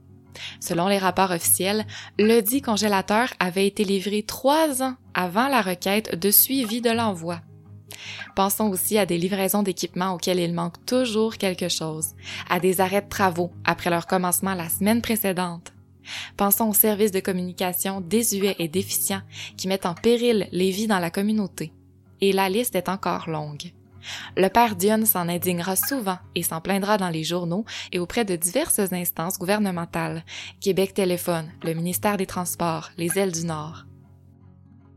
Selon 0.61 0.89
les 0.89 0.99
rapports 0.99 1.31
officiels, 1.31 1.87
le 2.19 2.41
dit 2.41 2.63
congélateur 2.63 3.29
avait 3.39 3.67
été 3.67 3.85
livré 3.85 4.23
trois 4.23 4.83
ans 4.83 4.95
avant 5.15 5.49
la 5.49 5.61
requête 5.61 6.19
de 6.19 6.31
suivi 6.31 6.81
de 6.81 6.91
l'envoi. 6.91 7.41
Pensons 8.35 8.71
aussi 8.71 8.99
à 8.99 9.07
des 9.07 9.19
livraisons 9.19 9.63
d'équipements 9.63 10.15
auxquels 10.15 10.41
il 10.41 10.55
manque 10.55 10.85
toujours 10.87 11.37
quelque 11.37 11.69
chose, 11.69 12.15
à 12.49 12.61
des 12.61 12.81
arrêts 12.81 13.03
de 13.03 13.09
travaux 13.09 13.53
après 13.65 13.91
leur 13.91 14.07
commencement 14.07 14.55
la 14.55 14.69
semaine 14.69 15.03
précédente. 15.03 15.73
Pensons 16.37 16.71
aux 16.71 16.75
services 16.75 17.13
de 17.13 17.21
communication 17.21 18.01
désuets 18.01 18.57
et 18.59 18.69
déficients 18.69 19.23
qui 19.57 19.69
mettent 19.69 19.87
en 19.87 19.95
péril 19.95 20.49
les 20.51 20.71
vies 20.71 20.89
dans 20.89 20.99
la 20.99 21.11
communauté. 21.11 21.73
Et 22.21 22.33
la 22.33 22.49
liste 22.49 22.75
est 22.75 22.89
encore 22.89 23.29
longue. 23.29 23.73
Le 24.37 24.49
père 24.49 24.77
Dionne 24.77 25.07
s'en 25.07 25.29
indignera 25.29 25.77
souvent 25.77 26.19
et 26.35 26.43
s'en 26.43 26.61
plaindra 26.61 26.97
dans 26.99 27.11
les 27.11 27.25
journaux 27.25 27.65
et 27.93 27.99
auprès 27.99 28.25
de 28.25 28.37
diverses 28.37 28.93
instances 28.93 29.39
gouvernementales, 29.39 30.25
Québec 30.61 30.95
Téléphone, 30.95 31.51
le 31.63 31.75
ministère 31.75 32.17
des 32.17 32.27
Transports, 32.27 32.91
les 32.99 33.19
Ailes 33.19 33.33
du 33.33 33.45
Nord. 33.45 33.87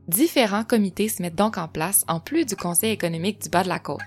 Différents 0.08 0.64
comités 0.64 1.10
se 1.10 1.22
mettent 1.22 1.36
donc 1.36 1.58
en 1.58 1.68
place 1.68 2.06
en 2.08 2.20
plus 2.20 2.46
du 2.46 2.56
Conseil 2.56 2.92
économique 2.92 3.42
du 3.42 3.50
bas 3.50 3.64
de 3.64 3.70
la 3.70 3.80
côte. 3.80 4.02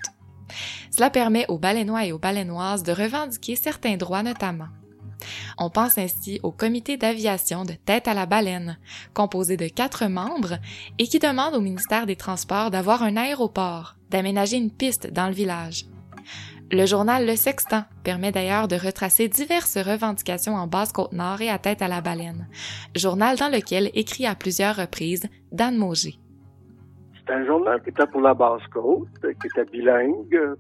Cela 0.91 1.11
permet 1.11 1.45
aux 1.49 1.59
baleinois 1.59 2.07
et 2.07 2.13
aux 2.13 2.19
baleinoises 2.19 2.83
de 2.83 2.93
revendiquer 2.93 3.57
certains 3.57 3.97
droits 3.97 4.23
notamment. 4.23 4.69
On 5.59 5.71
pense 5.71 5.99
ainsi 5.99 6.39
au 6.43 6.53
comité 6.53 6.97
d'aviation 6.97 7.65
de 7.65 7.73
tête 7.73 8.07
à 8.07 8.15
la 8.15 8.27
baleine, 8.27 8.79
composé 9.15 9.57
de 9.57 9.67
quatre 9.67 10.07
membres 10.07 10.59
et 10.99 11.09
qui 11.09 11.19
demande 11.19 11.55
au 11.55 11.61
ministère 11.61 12.07
des 12.07 12.17
Transports 12.17 12.71
d'avoir 12.71 13.03
un 13.03 13.17
aéroport, 13.17 13.97
d'aménager 14.11 14.57
une 14.57 14.71
piste 14.71 15.13
dans 15.13 15.27
le 15.27 15.35
village. 15.35 15.85
Le 16.71 16.85
journal 16.85 17.27
Le 17.27 17.35
Sextant 17.35 17.85
permet 18.05 18.31
d'ailleurs 18.31 18.69
de 18.69 18.77
retracer 18.77 19.29
diverses 19.29 19.79
revendications 19.79 20.53
en 20.55 20.67
Basse-Côte-Nord 20.67 21.41
et 21.41 21.49
à 21.49 21.59
tête 21.59 21.81
à 21.81 21.89
la 21.89 22.03
baleine, 22.03 22.47
journal 22.95 23.37
dans 23.39 23.49
lequel 23.49 23.91
écrit 23.95 24.27
à 24.27 24.35
plusieurs 24.35 24.77
reprises 24.77 25.27
Dan 25.51 25.79
Mauger. 25.79 26.17
C'était 27.19 27.33
un 27.33 27.47
journal 27.47 27.83
qui 27.83 27.89
était 27.89 28.07
pour 28.07 28.21
la 28.21 28.35
Basse-Côte, 28.35 29.09
qui 29.23 29.47
était 29.47 29.65
bilingue. 29.65 30.57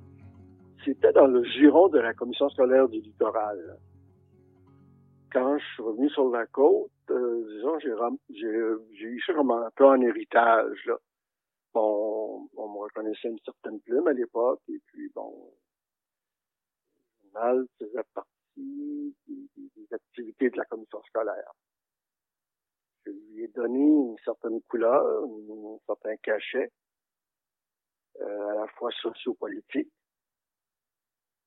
C'était 0.82 1.12
dans 1.12 1.26
le 1.26 1.44
giron 1.44 1.88
de 1.88 1.98
la 1.98 2.14
commission 2.14 2.48
scolaire 2.48 2.88
du 2.88 3.00
littoral. 3.00 3.58
Quand 5.30 5.58
je 5.58 5.64
suis 5.74 5.82
revenu 5.82 6.08
sur 6.08 6.30
la 6.30 6.46
côte, 6.46 6.90
euh, 7.10 7.44
disons, 7.54 7.78
j'ai, 7.80 8.50
j'ai 8.98 9.06
eu 9.06 9.20
ça 9.26 9.34
comme 9.34 9.50
un 9.50 9.68
peu 9.76 9.84
héritage. 10.02 10.86
Là. 10.86 10.94
Bon, 11.74 12.07
on 12.56 12.68
me 12.68 12.78
reconnaissait 12.78 13.28
une 13.28 13.38
certaine 13.44 13.80
plume 13.80 14.06
à 14.06 14.12
l'époque, 14.12 14.60
et 14.68 14.80
puis 14.86 15.08
bon, 15.14 15.52
le 16.96 17.30
journal 17.30 17.66
faisait 17.78 18.02
partie 18.14 19.16
des, 19.26 19.94
activités 19.94 20.50
de 20.50 20.56
la 20.56 20.64
commission 20.66 21.02
scolaire. 21.04 21.52
Je 23.06 23.10
lui 23.10 23.44
ai 23.44 23.48
donné 23.48 23.78
une 23.78 24.16
certaine 24.24 24.60
couleur, 24.62 25.24
un 25.24 25.78
certain 25.86 26.16
cachet, 26.16 26.70
euh, 28.20 28.48
à 28.48 28.54
la 28.54 28.66
fois 28.68 28.90
sociopolitique. 29.00 29.92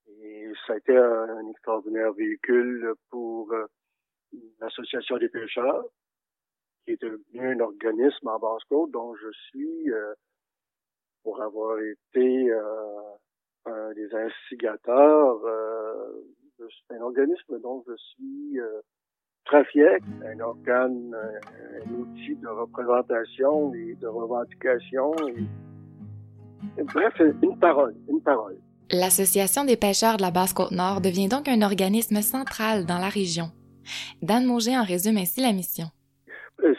Et 0.07 0.51
ça 0.65 0.74
a 0.74 0.77
été 0.77 0.98
un, 0.98 1.38
un 1.38 1.50
extraordinaire 1.50 2.13
véhicule 2.13 2.93
pour 3.10 3.51
euh, 3.53 3.67
l'association 4.60 5.17
des 5.17 5.29
pêcheurs, 5.29 5.86
qui 6.86 6.91
est 6.91 7.01
devenu 7.01 7.53
un 7.53 7.60
organisme 7.60 8.27
en 8.27 8.39
Basse-Côte 8.39 8.91
dont 8.91 9.15
je 9.15 9.31
suis, 9.50 9.91
euh, 9.91 10.13
pour 11.23 11.41
avoir 11.41 11.77
été 11.79 12.51
euh, 12.51 12.61
un 13.65 13.91
des 13.93 14.09
instigateurs, 14.13 15.37
euh, 15.45 16.23
de- 16.59 16.67
c'est 16.87 16.95
un 16.97 17.01
organisme 17.01 17.59
dont 17.61 17.83
je 17.87 17.93
suis 17.95 18.59
euh, 18.59 18.81
très 19.45 19.63
fier, 19.65 19.97
un 20.25 20.39
organe, 20.39 21.15
un 21.15 21.93
outil 21.93 22.35
de 22.35 22.47
représentation 22.47 23.73
et 23.73 23.95
de 23.95 24.07
revendication. 24.07 25.13
Et, 26.77 26.83
bref, 26.83 27.13
une 27.41 27.57
parole, 27.59 27.95
une 28.07 28.21
parole. 28.21 28.57
L'Association 28.91 29.63
des 29.63 29.77
pêcheurs 29.77 30.17
de 30.17 30.21
la 30.21 30.31
Basse-Côte-Nord 30.31 31.01
devient 31.01 31.27
donc 31.29 31.47
un 31.47 31.61
organisme 31.61 32.21
central 32.21 32.85
dans 32.85 32.97
la 32.97 33.09
région. 33.09 33.45
Dan 34.21 34.45
Mauger 34.45 34.77
en 34.77 34.83
résume 34.83 35.17
ainsi 35.17 35.41
la 35.41 35.53
mission. 35.53 35.85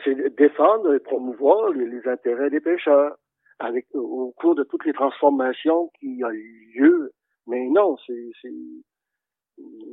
C'est 0.04 0.14
de 0.14 0.28
défendre 0.36 0.94
et 0.94 1.00
promouvoir 1.00 1.70
les 1.70 2.06
intérêts 2.08 2.50
des 2.50 2.60
pêcheurs 2.60 3.16
avec 3.62 3.86
au, 3.94 4.00
au 4.00 4.32
cours 4.32 4.54
de 4.54 4.64
toutes 4.64 4.84
les 4.84 4.92
transformations 4.92 5.90
qui 5.98 6.22
ont 6.24 6.30
eu 6.30 6.72
lieu. 6.74 7.12
Mais 7.46 7.68
non, 7.68 7.96
c'est 8.06 8.32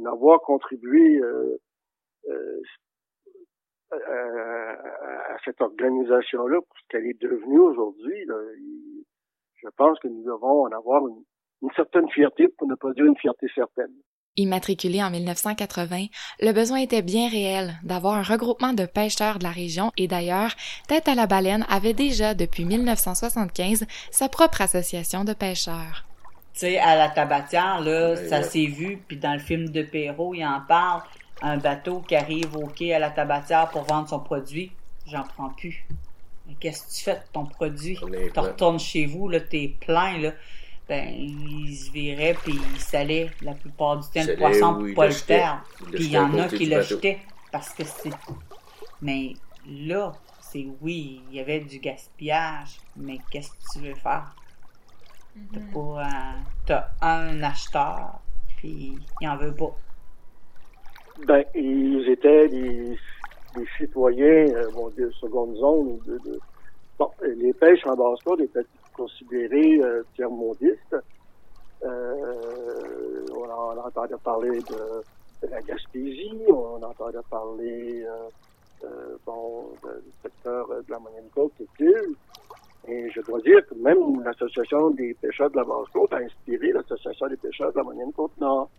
d'avoir 0.03 0.41
contribué 0.41 1.19
euh, 1.19 1.57
euh, 2.27 2.61
à, 3.91 5.37
cette 5.43 5.61
organisation-là 5.61 6.61
pour 6.61 6.77
ce 6.77 6.83
qu'elle 6.89 7.07
est 7.07 7.21
devenue 7.21 7.59
aujourd'hui. 7.59 8.25
Je 9.55 9.67
pense 9.77 9.99
que 9.99 10.07
nous 10.07 10.23
devons 10.23 10.63
en 10.63 10.71
avoir 10.71 11.03
une 11.07 11.71
certaine 11.75 12.09
fierté, 12.09 12.47
pour 12.49 12.67
ne 12.67 12.75
pas 12.75 12.93
dire 12.93 13.05
une 13.05 13.17
fierté 13.17 13.47
certaine. 13.53 13.93
Immatriculé 14.39 15.03
en 15.03 15.09
1980, 15.09 16.05
le 16.39 16.53
besoin 16.53 16.77
était 16.79 17.01
bien 17.01 17.29
réel 17.29 17.75
d'avoir 17.83 18.13
un 18.15 18.23
regroupement 18.23 18.71
de 18.71 18.85
pêcheurs 18.85 19.37
de 19.37 19.43
la 19.43 19.51
région 19.51 19.91
et 19.97 20.07
d'ailleurs, 20.07 20.55
Tête 20.87 21.09
à 21.09 21.15
la 21.15 21.27
baleine 21.27 21.65
avait 21.69 21.93
déjà 21.93 22.33
depuis 22.33 22.63
1975 22.63 23.85
sa 24.11 24.29
propre 24.29 24.61
association 24.61 25.25
de 25.25 25.33
pêcheurs. 25.33 26.05
Tu 26.53 26.61
sais, 26.61 26.79
à 26.79 26.95
la 26.95 27.09
tabatière, 27.09 27.81
là, 27.81 28.11
Ouais, 28.11 28.27
ça 28.29 28.37
ouais. 28.37 28.43
s'est 28.43 28.65
vu, 28.65 29.03
puis 29.07 29.17
dans 29.17 29.33
le 29.33 29.39
film 29.39 29.69
de 29.69 29.83
Perrault, 29.83 30.33
il 30.33 30.45
en 30.45 30.61
parle. 30.61 31.01
Un 31.41 31.57
bateau 31.57 31.99
qui 31.99 32.15
arrive 32.15 32.55
au 32.55 32.67
quai 32.67 32.93
à 32.93 32.99
la 32.99 33.09
tabatière 33.09 33.69
pour 33.69 33.83
vendre 33.83 34.07
son 34.07 34.19
produit, 34.21 34.71
j'en 35.05 35.23
prends 35.23 35.49
plus. 35.49 35.85
Mais 36.47 36.55
qu'est-ce 36.59 36.83
que 36.83 36.91
tu 36.93 37.03
fais 37.03 37.15
de 37.15 37.21
ton 37.33 37.45
produit? 37.45 37.97
Tu 38.33 38.39
retournes 38.39 38.79
chez 38.79 39.05
vous, 39.05 39.27
là, 39.27 39.41
t'es 39.41 39.75
plein, 39.85 40.17
là. 40.17 40.31
Ben, 40.89 41.09
ils 41.15 41.75
se 41.77 41.91
viraient 41.91 42.41
puis 42.41 42.53
ils 42.53 42.79
salaient 42.81 43.37
la 43.41 43.55
plupart 43.55 43.99
du 43.99 44.09
temps 44.11 44.23
le 44.25 44.35
poisson 44.35 44.75
ou 44.75 44.85
pour 44.87 44.93
pas 44.95 45.07
le 45.07 45.15
perdre. 45.25 45.65
Puis 45.95 46.05
il 46.05 46.11
y 46.11 46.19
en 46.19 46.37
a 46.39 46.49
qui 46.49 46.65
le 46.67 46.81
jetaient 46.81 47.19
parce 47.51 47.73
que 47.73 47.85
c'est. 47.85 48.19
Mais 49.01 49.39
là, 49.65 50.21
c'est 50.39 50.67
oui, 50.81 51.25
il 51.29 51.35
y 51.35 51.39
avait 51.41 51.61
du 51.61 51.79
gaspillage, 51.79 52.81
mais 52.95 53.23
qu'est-ce 53.29 53.51
que 53.51 53.79
tu 53.79 53.87
veux 53.87 53.95
faire? 53.95 54.35
T'as 55.51 55.59
pas 55.61 56.03
un- 56.05 56.45
T'as 56.65 56.91
un 57.01 57.43
acheteur, 57.43 58.21
puis 58.57 59.07
il 59.19 59.27
en 59.27 59.37
veut 59.37 59.55
pas. 59.55 59.79
Ben, 61.17 61.43
ils 61.55 62.09
étaient 62.09 62.49
des, 62.49 62.97
des 63.55 63.65
citoyens, 63.77 64.25
euh, 64.55 64.71
bon, 64.71 64.89
de 64.91 65.11
seconde 65.11 65.55
zone. 65.57 65.99
De, 66.05 66.17
de- 66.19 66.41
Bon, 66.99 67.11
les 67.37 67.53
pêches 67.53 67.85
en 67.87 67.95
basse-côte 67.95 68.41
étaient 68.41 68.65
considérées 69.03 69.79
euh, 69.81 70.03
tiers-mondistes. 70.15 70.95
Euh, 71.83 73.25
on, 73.33 73.49
en- 73.49 73.77
on 73.77 73.79
entendait 73.87 74.15
parler 74.23 74.59
de, 74.59 75.47
la 75.47 75.61
Gaspésie, 75.61 76.43
on 76.49 76.81
entendait 76.83 77.25
parler 77.29 78.03
euh, 78.05 78.29
euh, 78.83 79.15
bon, 79.25 79.69
du 79.83 80.11
secteur 80.21 80.67
de 80.67 80.91
la 80.91 80.99
moyenne 80.99 81.29
côte 81.33 81.53
et. 81.79 81.93
Et 82.87 83.09
je 83.11 83.21
dois 83.21 83.39
dire 83.41 83.65
que 83.67 83.75
même 83.75 84.21
l'association 84.23 84.89
des 84.91 85.13
pêcheurs 85.13 85.49
de 85.51 85.57
la 85.57 85.63
basse-côte 85.63 86.11
a 86.13 86.17
inspiré 86.17 86.71
l'association 86.71 87.27
des 87.27 87.37
pêcheurs 87.37 87.71
de 87.71 87.77
la 87.77 87.83
moyenne 87.83 88.11
côte 88.13 88.37
nord. 88.39 88.69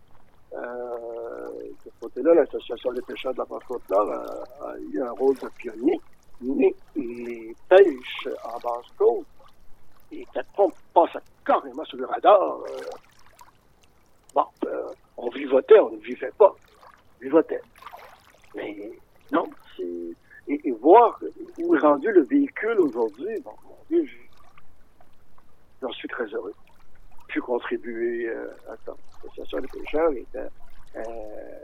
Euh, 0.52 1.48
de 1.84 1.90
ce 1.90 2.00
côté-là, 2.00 2.34
l'association 2.34 2.92
des 2.92 3.02
pêcheurs 3.02 3.32
de 3.34 3.38
la 3.38 3.44
basse-côte 3.44 3.88
nord 3.88 4.10
a, 4.10 4.68
a 4.68 4.74
eu 4.92 5.00
un 5.02 5.12
rôle 5.12 5.36
de 5.36 5.48
pionnier. 5.58 5.98
Mais 6.42 6.74
les 6.96 7.54
pêches 7.68 8.28
en 8.44 8.58
basse-côte 8.58 9.26
étaient 10.12 10.40
on 10.58 10.70
passait 10.94 11.18
carrément 11.44 11.84
sur 11.84 11.98
le 11.98 12.06
radar. 12.06 12.40
euh. 12.42 12.80
bon, 14.34 14.44
euh, 14.66 14.88
on 15.16 15.28
vivotait, 15.30 15.78
on 15.78 15.90
ne 15.90 15.98
vivait 15.98 16.32
pas. 16.38 16.52
On 16.52 17.20
vivotait. 17.22 17.60
Mais 18.54 18.92
non, 19.32 19.48
c'est... 19.76 19.84
Et, 20.48 20.60
et 20.68 20.72
voir 20.72 21.18
où 21.58 21.74
est 21.76 21.78
rendu 21.78 22.10
le 22.10 22.22
véhicule 22.22 22.80
aujourd'hui, 22.80 23.38
bon, 23.40 23.52
mon 23.64 23.76
Dieu, 23.88 24.04
je- 24.04 24.16
j'en 25.82 25.92
suis 25.92 26.08
très 26.08 26.24
heureux. 26.26 26.54
Pu 27.28 27.40
contribuer 27.40 28.28
euh, 28.28 28.50
à 28.68 28.76
ça. 28.84 28.92
L'association 29.22 29.58
des 29.60 29.68
pêcheurs 29.68 30.10
était 30.12 30.48
euh, 30.96 31.60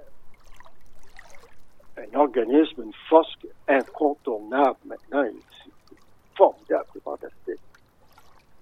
un 1.96 2.14
organisme, 2.20 2.82
une 2.82 2.92
force 3.08 3.34
incontournable 3.66 4.78
maintenant. 4.84 5.24
et 5.24 5.34
C'est 5.64 5.96
formidable, 6.36 6.84
c'est 6.92 7.02
fantastique. 7.02 7.60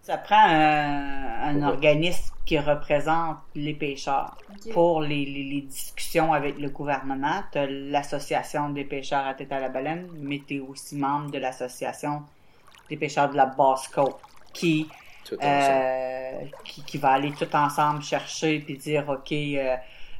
Ça 0.04 0.18
prend 0.18 0.36
un, 0.46 1.48
un 1.48 1.62
organisme 1.62 2.34
qui 2.44 2.58
représente 2.58 3.38
les 3.54 3.72
pêcheurs. 3.72 4.36
Pour 4.72 5.00
les, 5.00 5.24
les- 5.24 5.44
les 5.44 5.60
discussions 5.62 6.32
avec 6.34 6.58
le 6.58 6.68
gouvernement. 6.68 7.42
Tu 7.50 7.58
as 7.58 7.66
l'Association 7.66 8.68
des 8.68 8.84
pêcheurs 8.84 9.26
à 9.26 9.32
tête 9.34 9.50
à 9.52 9.60
la 9.60 9.70
baleine, 9.70 10.06
mais 10.18 10.42
tu 10.46 10.56
es 10.56 10.60
aussi 10.60 10.96
membre 10.96 11.30
de 11.30 11.38
l'Association 11.38 12.22
des 12.90 12.96
pêcheurs 12.98 13.30
de 13.30 13.36
la 13.36 13.46
Basse-Côte 13.46 14.18
qui, 14.52 14.86
euh, 15.42 16.40
qui, 16.64 16.82
qui 16.84 16.98
va 16.98 17.12
aller 17.12 17.32
tout 17.32 17.56
ensemble 17.56 18.02
chercher 18.02 18.60
puis 18.60 18.76
dire, 18.76 19.08
OK, 19.08 19.32
euh, 19.32 19.76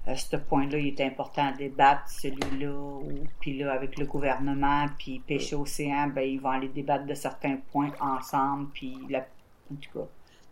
euh, 0.09 0.15
ce 0.17 0.37
point-là, 0.37 0.79
il 0.79 0.89
est 0.89 1.01
important 1.03 1.49
à 1.49 1.53
débattre, 1.53 2.09
celui-là, 2.09 2.71
ou 2.73 3.25
puis 3.39 3.59
là, 3.59 3.73
avec 3.75 3.99
le 3.99 4.07
gouvernement, 4.07 4.87
puis 4.99 5.19
pêcher 5.21 5.57
océan, 5.57 6.07
ben, 6.09 6.23
ils 6.23 6.41
vont 6.41 6.51
aller 6.51 6.69
débattre 6.69 7.05
de 7.05 7.15
certains 7.15 7.57
points 7.71 7.91
ensemble, 8.01 8.69
puis 8.73 8.97
la, 9.11 9.27
en 9.73 9.77
tout 9.77 9.99
cas, 9.99 10.07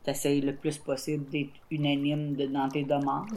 t'essayes 0.05 0.41
le 0.41 0.55
plus 0.57 0.79
possible 0.79 1.29
d'être 1.31 1.53
unanime 1.71 2.35
de- 2.35 2.47
dans 2.47 2.69
tes 2.69 2.83
demandes. 2.85 3.29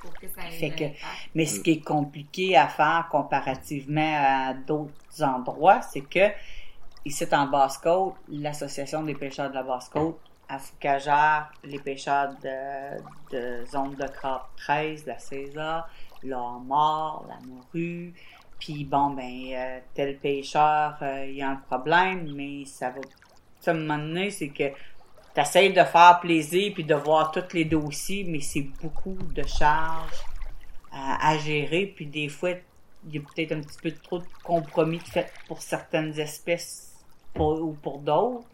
Pour 0.00 0.12
que 0.14 0.28
ça 0.28 0.46
ait 0.46 0.50
Fait 0.50 0.66
un 0.72 0.76
que, 0.76 0.84
impact. 0.84 1.30
mais 1.34 1.46
ce 1.46 1.60
qui 1.60 1.70
est 1.72 1.80
compliqué 1.84 2.56
à 2.56 2.68
faire 2.68 3.08
comparativement 3.10 4.14
à 4.16 4.54
d'autres 4.54 5.22
endroits, 5.22 5.80
c'est 5.82 6.02
que 6.02 6.28
ici 7.04 7.24
en 7.32 7.46
Basse-Côte, 7.46 8.14
l'Association 8.28 9.02
des 9.02 9.14
pêcheurs 9.14 9.50
de 9.50 9.54
la 9.54 9.62
Basse-Côte, 9.62 10.18
à 10.48 10.58
Foucagère, 10.58 11.50
les 11.64 11.78
pêcheurs 11.78 12.34
de, 12.42 12.98
de 13.32 13.64
zone 13.66 13.94
de 13.94 14.06
crabe 14.06 14.42
13, 14.56 15.06
la 15.06 15.18
César, 15.18 15.88
le 16.22 16.34
homard, 16.34 17.24
la 17.28 17.38
morue, 17.46 18.12
puis 18.58 18.84
bon, 18.84 19.10
ben, 19.10 19.30
euh, 19.52 19.78
tel 19.94 20.18
pêcheur, 20.18 20.96
euh, 21.02 21.26
il 21.26 21.36
y 21.36 21.42
a 21.42 21.48
un 21.50 21.56
problème, 21.56 22.30
mais 22.34 22.64
ça 22.66 22.90
va... 22.90 23.00
Ça, 23.64 23.70
à 23.72 23.74
un 23.74 23.78
moment 23.78 23.98
donné, 23.98 24.30
c'est 24.30 24.50
que 24.50 24.64
t'essayes 25.34 25.72
de 25.72 25.84
faire 25.84 26.20
plaisir 26.20 26.72
puis 26.74 26.84
de 26.84 26.94
voir 26.94 27.32
tous 27.32 27.52
les 27.54 27.64
dossiers, 27.66 28.24
mais 28.24 28.40
c'est 28.40 28.62
beaucoup 28.82 29.16
de 29.38 29.44
charges 29.46 30.28
à, 30.92 31.30
à 31.30 31.38
gérer, 31.38 31.86
puis 31.96 32.06
des 32.06 32.28
fois, 32.28 32.52
il 33.06 33.14
y 33.14 33.18
a 33.18 33.22
peut-être 33.22 33.52
un 33.52 33.62
petit 33.62 33.78
peu 33.82 33.92
trop 33.92 34.18
de 34.20 34.26
compromis 34.42 35.00
fait 35.00 35.32
pour 35.46 35.62
certaines 35.62 36.18
espèces 36.18 36.92
pour- 37.34 37.60
ou 37.62 37.74
pour 37.74 37.98
d'autres, 38.00 38.48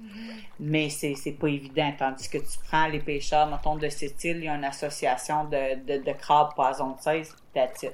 mais 0.58 0.90
c'est 0.90 1.14
c'est 1.14 1.32
pas 1.32 1.48
évident. 1.48 1.92
Tandis 1.98 2.28
que 2.30 2.38
tu 2.38 2.58
prends 2.68 2.86
les 2.88 3.00
pêcheurs, 3.00 3.48
mettons, 3.50 3.76
de 3.76 3.88
cette 3.90 4.22
île, 4.24 4.38
il 4.38 4.44
y 4.44 4.48
a 4.48 4.54
une 4.56 4.64
association 4.64 5.44
de, 5.46 5.76
de, 5.84 6.02
de 6.04 6.12
crabes 6.12 6.54
poison 6.54 6.96
16, 6.98 7.36
that's 7.54 7.82
it. 7.84 7.92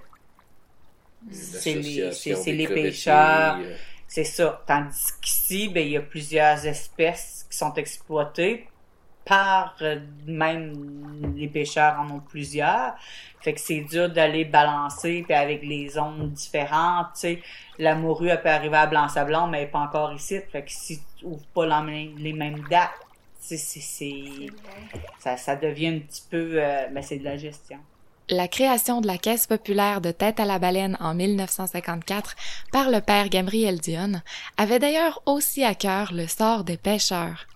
C'est 1.31 1.75
les, 1.75 2.13
c'est- 2.13 2.35
les 2.53 2.59
crevettiers, 2.59 2.83
pêcheurs. 2.93 3.65
euh. 3.65 3.77
C'est 4.09 4.25
ça. 4.25 4.63
Tandis 4.67 5.13
qu'ici, 5.21 5.69
ben, 5.69 5.85
il 5.85 5.93
y 5.93 5.97
a 5.97 6.03
plusieurs 6.03 6.65
espèces 6.67 7.47
qui 7.51 7.57
sont 7.57 7.75
exploitées 7.75 8.69
par 9.25 9.75
euh, 9.83 9.99
même 10.27 11.35
les 11.35 11.49
pêcheurs 11.49 11.99
en 11.99 12.11
ont 12.11 12.21
plusieurs. 12.21 12.95
Fait 13.41 13.53
que 13.53 13.61
c'est 13.61 13.81
dur 13.81 14.09
d'aller 14.09 14.45
balancer 14.45 15.23
puis 15.25 15.35
avec 15.35 15.63
les 15.63 15.89
zones 15.89 16.31
différentes, 16.31 17.09
tu 17.15 17.21
sais. 17.21 17.43
La 17.79 17.95
morue, 17.97 18.29
elle 18.29 18.41
peut 18.41 18.49
arriver 18.49 18.77
à 18.77 18.87
Blanc-Sablon, 18.87 19.49
mais 19.49 19.59
elle 19.59 19.65
est 19.65 19.71
pas 19.71 19.81
encore 19.81 20.13
ici. 20.13 20.41
Fait 20.51 20.63
que 20.63 20.71
si 20.71 21.01
tu 21.19 21.25
ouvres 21.25 21.47
pas 21.55 21.67
la 21.67 21.83
les 21.83 22.33
mêmes 22.33 22.65
dates, 22.71 22.91
c'est, 23.39 23.57
ça, 25.19 25.37
ça 25.37 25.57
devient 25.57 25.89
un 25.89 25.99
petit 26.01 26.25
peu, 26.31 26.53
euh, 26.55 26.87
ben, 26.89 27.03
c'est 27.03 27.19
de 27.19 27.25
la 27.25 27.37
gestion. 27.37 27.79
La 28.29 28.49
création 28.49 29.01
de 29.01 29.07
la 29.07 29.19
Caisse 29.19 29.47
populaire 29.47 30.01
de 30.01 30.11
tête 30.11 30.41
à 30.41 30.45
la 30.45 30.59
baleine 30.59 30.97
en 30.99 31.15
1954 31.15 32.35
par 32.73 32.91
le 32.91 33.01
père 33.01 33.29
Gabriel 33.29 33.79
Dionne 33.79 34.21
avait 34.57 34.81
d'ailleurs 34.81 35.23
aussi 35.27 35.63
à 35.63 35.77
cœur 35.77 36.13
le 36.13 36.27
sort 36.27 36.65
des 36.65 36.77
pêcheurs. 36.77 37.47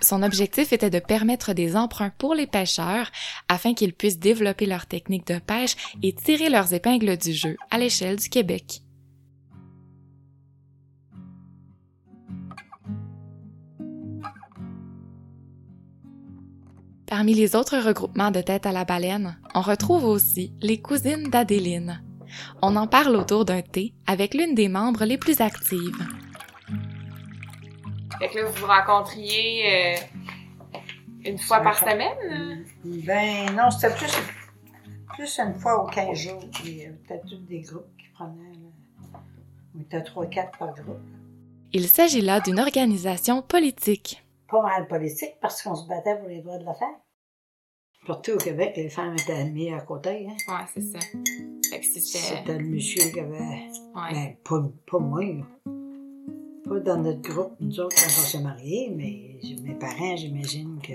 Son 0.00 0.22
objectif 0.22 0.72
était 0.72 0.88
de 0.88 1.00
permettre 1.00 1.52
des 1.52 1.74
emprunts 1.74 2.12
pour 2.16 2.36
les 2.36 2.46
pêcheurs 2.46 3.10
afin 3.48 3.74
qu'ils 3.74 3.92
puissent 3.92 4.20
développer 4.20 4.66
leurs 4.66 4.86
techniques 4.86 5.26
de 5.26 5.40
pêche 5.40 5.74
et 6.00 6.12
tirer 6.12 6.48
leurs 6.48 6.74
épingles 6.74 7.16
du 7.16 7.32
jeu 7.32 7.56
à 7.72 7.78
l'échelle 7.78 8.16
du 8.16 8.28
Québec. 8.28 8.82
Parmi 17.10 17.34
les 17.34 17.56
autres 17.56 17.76
regroupements 17.76 18.30
de 18.30 18.40
tête 18.40 18.66
à 18.66 18.72
la 18.72 18.84
baleine, 18.84 19.36
on 19.56 19.62
retrouve 19.62 20.04
aussi 20.04 20.52
les 20.60 20.80
cousines 20.80 21.28
d'Adéline. 21.28 22.00
On 22.62 22.76
en 22.76 22.86
parle 22.86 23.16
autour 23.16 23.44
d'un 23.44 23.62
thé 23.62 23.94
avec 24.06 24.32
l'une 24.32 24.54
des 24.54 24.68
membres 24.68 25.04
les 25.04 25.18
plus 25.18 25.40
actives. 25.40 26.06
Fait 28.20 28.28
que 28.28 28.38
là, 28.38 28.44
vous 28.44 28.60
vous 28.60 28.66
rencontriez 28.66 29.64
euh, 29.66 29.96
une 31.24 31.38
fois 31.38 31.58
par 31.60 31.76
semaine? 31.80 32.64
Ben 32.84 33.56
non, 33.56 33.72
c'était 33.72 33.92
plus, 33.92 34.12
plus 35.14 35.40
une 35.40 35.54
fois 35.58 35.82
aux 35.82 35.88
15 35.88 36.16
jours. 36.16 36.44
Il 36.64 36.76
y 36.76 36.82
avait 36.84 36.94
peut-être 37.08 37.26
tous 37.26 37.38
des 37.48 37.62
groupes 37.62 37.90
qui 37.98 38.06
prenaient. 38.14 38.52
là. 38.52 39.20
On 39.76 39.80
était 39.80 40.00
3-4 40.00 40.58
par 40.58 40.74
groupe. 40.74 41.00
Il 41.72 41.88
s'agit 41.88 42.20
là 42.20 42.38
d'une 42.38 42.60
organisation 42.60 43.42
politique. 43.42 44.22
Pas 44.50 44.62
mal 44.62 44.88
politique 44.88 45.36
parce 45.40 45.62
qu'on 45.62 45.74
se 45.76 45.86
battait 45.86 46.18
pour 46.18 46.28
les 46.28 46.40
droits 46.42 46.58
de 46.58 46.64
la 46.64 46.74
femme. 46.74 46.96
Surtout 48.04 48.32
au 48.32 48.38
Québec, 48.38 48.72
les 48.76 48.88
femmes 48.88 49.14
étaient 49.14 49.44
mises 49.44 49.74
à 49.74 49.80
côté. 49.80 50.26
Hein. 50.28 50.36
Ouais, 50.48 50.64
c'est 50.72 50.80
ça. 50.80 50.98
C'était... 51.62 52.00
C'était 52.00 52.58
le 52.58 52.64
monsieur 52.64 53.10
qui 53.12 53.20
avait. 53.20 53.38
Ouais. 53.38 54.12
Ben, 54.12 54.36
pas, 54.42 54.62
pas 54.90 54.98
moi. 54.98 55.22
là. 55.24 55.44
Pas 56.64 56.80
dans 56.80 56.98
notre 56.98 57.20
groupe, 57.20 57.52
nous 57.60 57.80
autres, 57.80 57.96
quand 57.96 58.06
on 58.06 58.24
s'est 58.24 58.40
mariés, 58.40 58.92
mais 58.94 59.38
mes 59.62 59.74
parents, 59.74 60.16
j'imagine 60.16 60.80
que. 60.82 60.94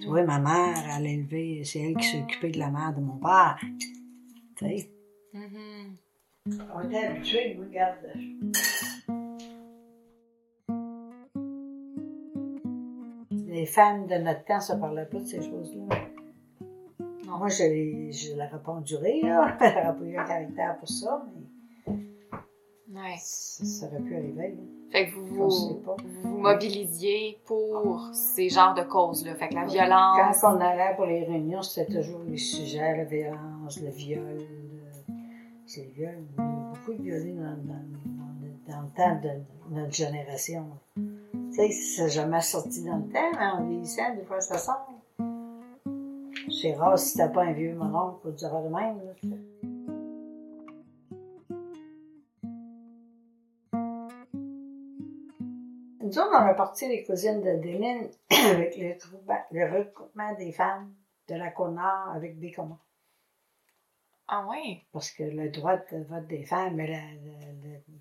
Tu 0.00 0.06
vois, 0.06 0.24
ma 0.24 0.38
mère, 0.38 0.84
elle 0.96 1.06
a 1.06 1.08
élevé, 1.08 1.62
c'est 1.64 1.80
elle 1.80 1.96
qui 1.96 2.06
s'est 2.08 2.22
occupée 2.22 2.50
de 2.50 2.58
la 2.58 2.70
mère 2.70 2.92
de 2.94 3.00
mon 3.00 3.16
père. 3.16 3.58
Tu 4.56 4.66
sais. 4.66 4.90
Mhm. 5.32 5.96
On 6.74 6.88
était 6.88 7.06
habitués, 7.06 7.58
regarde. 7.58 7.96
Les 13.62 13.66
femmes 13.66 14.08
de 14.08 14.16
notre 14.16 14.44
temps, 14.44 14.58
ça 14.58 14.74
parlait 14.76 15.04
pas 15.06 15.20
de 15.20 15.24
ces 15.24 15.40
choses-là. 15.40 15.94
Moi, 17.28 17.46
je, 17.48 17.62
l'ai- 17.62 18.10
je 18.10 18.32
l'aurais 18.32 18.60
pas 18.60 18.72
enduré, 18.72 19.20
là. 19.22 19.56
J'aurais 19.60 19.96
pas 19.98 20.04
eu 20.04 20.16
un 20.16 20.24
caractère 20.24 20.78
pour 20.80 20.88
ça, 20.88 21.24
mais 21.86 22.98
Ouais. 23.00 23.14
ça, 23.20 23.64
ça 23.64 23.86
aurait 23.86 24.00
pu 24.00 24.16
arriver. 24.16 24.48
là. 24.48 24.62
Fait 24.90 25.06
que 25.06 25.14
vous 25.14 25.26
vous, 25.26 25.74
pas. 25.76 25.94
vous 26.04 26.30
vous 26.32 26.38
mobilisiez 26.38 27.38
pour 27.46 28.10
ces 28.12 28.48
genres 28.48 28.74
de 28.74 28.82
causes-là. 28.82 29.36
Fait 29.36 29.48
que 29.48 29.54
la 29.54 29.66
violence. 29.66 30.40
Quand 30.40 30.56
on 30.56 30.60
allait 30.60 30.96
pour 30.96 31.06
les 31.06 31.22
réunions, 31.24 31.62
c'était 31.62 32.00
toujours 32.02 32.22
les 32.26 32.38
sujets, 32.38 32.96
la 32.96 33.04
violence, 33.04 33.80
le 33.80 33.90
viol. 33.90 34.38
le- 34.38 35.14
C'est 35.66 35.84
le 35.84 35.92
viol. 35.92 36.14
Il 36.36 36.42
y 36.44 36.48
a 36.48 36.70
beaucoup 36.74 36.94
de 36.94 37.02
violés 37.02 37.32
dans, 37.34 37.56
dans- 37.62 37.86
dans- 38.06 38.74
dans 38.74 38.82
le 38.82 38.88
temps 38.96 39.20
de 39.22 39.74
notre 39.76 39.92
génération. 39.92 40.66
Tu 41.52 41.58
sais, 41.58 41.70
ça 41.70 42.02
n'a 42.04 42.08
jamais 42.08 42.40
sorti 42.40 42.82
dans 42.82 42.96
le 42.96 43.12
temps, 43.12 43.38
en 43.38 43.68
vieillissant, 43.68 44.14
des 44.14 44.24
fois, 44.24 44.40
ça 44.40 44.56
sort. 44.56 44.88
C'est 46.50 46.72
rare 46.72 46.98
si 46.98 47.18
t'as 47.18 47.28
pas 47.28 47.42
un 47.42 47.52
vieux 47.52 47.74
mononcle 47.74 48.26
ou 48.26 48.30
du 48.30 48.42
de 48.42 48.74
même. 48.74 48.98
Là. 49.04 49.36
Nous 56.00 56.18
autres, 56.18 56.30
on 56.32 56.46
a 56.46 56.54
parti 56.54 56.88
les 56.88 57.04
cousines 57.04 57.42
de 57.42 57.60
Déline 57.60 58.08
avec 58.30 58.78
le, 58.78 58.94
le 59.50 59.78
regroupement 59.78 60.34
des 60.36 60.52
femmes 60.52 60.94
de 61.28 61.34
la 61.34 61.50
Côte-Nord 61.50 62.12
avec 62.14 62.38
Bécoma. 62.40 62.78
Ah 64.26 64.46
ouais? 64.48 64.86
Parce 64.90 65.10
que 65.10 65.24
le 65.24 65.50
droit 65.50 65.76
de 65.76 66.02
vote 66.04 66.26
des 66.28 66.44
femmes, 66.44 66.76
mais 66.76 67.20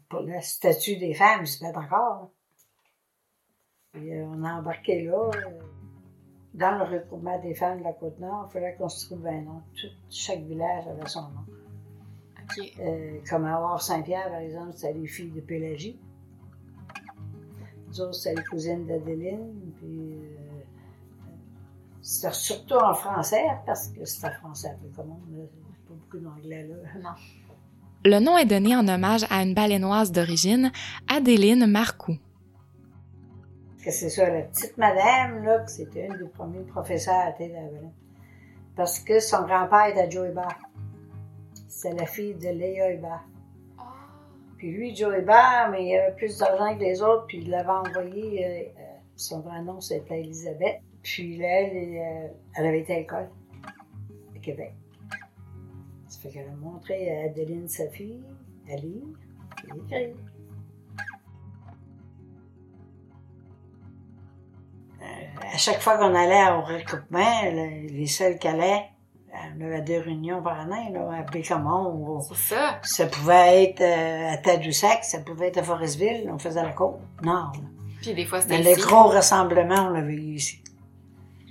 pour 0.09 0.21
le 0.21 0.39
statut 0.39 0.95
des 0.95 1.13
femmes, 1.13 1.45
se 1.45 1.61
bat 1.61 1.77
encore. 1.77 2.31
Euh, 3.95 4.25
on 4.35 4.43
a 4.43 4.53
embarqué 4.55 5.03
là. 5.03 5.13
euh, 5.35 5.59
dans 6.53 6.77
le 6.79 6.83
regroupement 6.83 7.39
des 7.41 7.53
femmes 7.55 7.79
de 7.79 7.83
la 7.83 7.93
Côte-Nord, 7.93 8.47
il 8.49 8.53
fallait 8.53 8.75
qu'on 8.75 8.89
se 8.89 9.05
trouve 9.05 9.25
un 9.27 9.41
nom. 9.41 9.61
Tout- 9.73 9.87
chaque 10.09 10.41
village 10.41 10.85
avait 10.87 11.07
son 11.07 11.21
nom. 11.21 11.45
Euh, 12.81 13.19
comme 13.29 13.45
à 13.45 13.61
Or-Saint-Pierre, 13.61 14.29
par 14.29 14.39
exemple, 14.39 14.73
c'était 14.75 14.93
les 14.93 15.07
filles 15.07 15.31
de 15.31 15.39
Pélagie. 15.39 15.97
Nous 17.87 18.01
autres, 18.01 18.15
c'était 18.15 18.35
les 18.35 18.43
cousines 18.43 18.85
d'Adeline. 18.85 19.71
Puis, 19.77 20.15
euh, 20.15 20.37
c'était 22.01 22.33
surtout 22.33 22.75
en 22.75 22.93
français, 22.93 23.45
parce 23.65 23.87
que 23.89 24.03
c'était 24.03 24.31
français 24.33 24.69
un 24.69 24.77
peu 24.83 24.89
comme 24.95 25.11
on. 25.11 25.37
là. 25.37 25.43
Pas 25.87 25.93
beaucoup 25.93 26.17
d'anglais 26.23 26.67
là. 26.67 26.75
Non. 27.01 27.09
Le 28.03 28.19
nom 28.19 28.35
est 28.37 28.45
donné 28.45 28.75
en 28.75 28.87
hommage 28.87 29.25
à 29.29 29.43
une 29.43 29.53
balénoise 29.53 30.11
d'origine, 30.11 30.71
Adéline 31.07 31.67
Marcoux. 31.67 32.17
Que 33.83 33.89
c'est 33.89 34.09
ça, 34.09 34.29
la 34.29 34.41
petite 34.43 34.77
madame, 34.77 35.43
là, 35.43 35.59
que 35.59 35.71
c'était 35.71 36.05
une 36.05 36.17
des 36.17 36.29
premiers 36.29 36.63
professeurs 36.63 37.27
à 37.27 37.31
Tête. 37.31 37.51
Parce 38.75 38.99
que 38.99 39.19
son 39.19 39.43
grand-père 39.43 39.87
était 39.87 40.09
Joe 40.09 40.29
Hébert. 40.29 40.59
C'est 41.67 41.93
la 41.93 42.05
fille 42.05 42.35
de 42.35 42.49
Léa 42.49 42.91
Hébert. 42.91 43.25
Puis 44.57 44.71
lui, 44.71 44.95
Joe 44.95 45.17
Hébert, 45.17 45.69
mais 45.71 45.87
il 45.87 45.97
avait 45.97 46.15
plus 46.15 46.37
d'argent 46.37 46.75
que 46.75 46.81
les 46.81 47.01
autres, 47.01 47.25
puis 47.25 47.39
il 47.39 47.49
l'avait 47.49 47.69
envoyé, 47.69 48.45
euh, 48.45 48.79
euh, 48.79 48.83
son 49.15 49.39
vrai 49.39 49.63
nom 49.63 49.81
c'était 49.81 50.19
Elisabeth. 50.19 50.81
Puis 51.01 51.37
là, 51.37 51.61
elle, 51.61 51.97
euh, 51.97 52.27
elle 52.55 52.65
avait 52.67 52.81
été 52.81 52.93
à 52.93 52.99
l'école, 52.99 53.29
à 54.35 54.39
Québec. 54.39 54.73
Ça 56.07 56.19
fait 56.19 56.29
qu'elle 56.29 56.49
a 56.49 56.55
montré 56.55 57.09
à 57.17 57.23
Adeline, 57.23 57.67
sa 57.67 57.87
fille, 57.87 58.21
à 58.71 58.75
lire, 58.75 59.07
et 59.63 59.79
écrire. 59.79 60.15
Chaque 65.61 65.81
fois 65.81 65.97
qu'on 65.97 66.13
allait 66.15 66.51
au 66.51 66.61
recoupement, 66.61 67.41
le- 67.45 67.87
les 67.95 68.07
seuls 68.07 68.37
qui 68.39 68.47
allaient, 68.47 68.85
euh, 69.33 69.37
on 69.59 69.65
avait 69.65 69.81
deux 69.81 69.99
réunions 69.99 70.41
par 70.41 70.59
année, 70.59 70.91
là, 70.93 71.09
à 71.19 71.21
Bécamont. 71.23 71.89
ou- 71.93 72.21
C'est 72.27 72.55
ça. 72.55 72.79
Ça 72.83 73.05
pouvait 73.07 73.63
être 73.63 73.81
euh, 73.81 74.33
à 74.33 74.37
Tadoussac, 74.37 75.03
ça 75.03 75.19
pouvait 75.19 75.47
être 75.47 75.57
à 75.59 75.63
Forestville, 75.63 76.29
on 76.33 76.37
faisait 76.39 76.63
la 76.63 76.71
côte 76.73 76.99
nord. 77.23 77.51
là. 77.55 77.61
Puis 78.01 78.13
des 78.13 78.25
fois, 78.25 78.41
c'était 78.41 78.57
Mais 78.57 78.63
les 78.63 78.71
ici. 78.71 78.81
gros 78.81 79.07
rassemblements, 79.09 79.87
on 79.87 79.89
l'avait 79.91 80.13
eu 80.13 80.35
ici. 80.35 80.57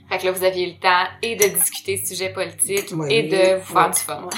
Fait 0.08 0.18
que 0.18 0.26
là, 0.26 0.32
vous 0.32 0.42
aviez 0.42 0.66
le 0.66 0.78
temps 0.80 1.04
et 1.22 1.36
de 1.36 1.44
discuter 1.46 2.00
de 2.00 2.04
sujets 2.04 2.32
politiques 2.32 2.88
Oui, 2.92 3.06
et 3.14 3.22
de 3.28 3.60
vous 3.60 3.72
faire 3.72 3.86
oui, 3.86 3.94
du 3.94 4.00
fun. 4.00 4.28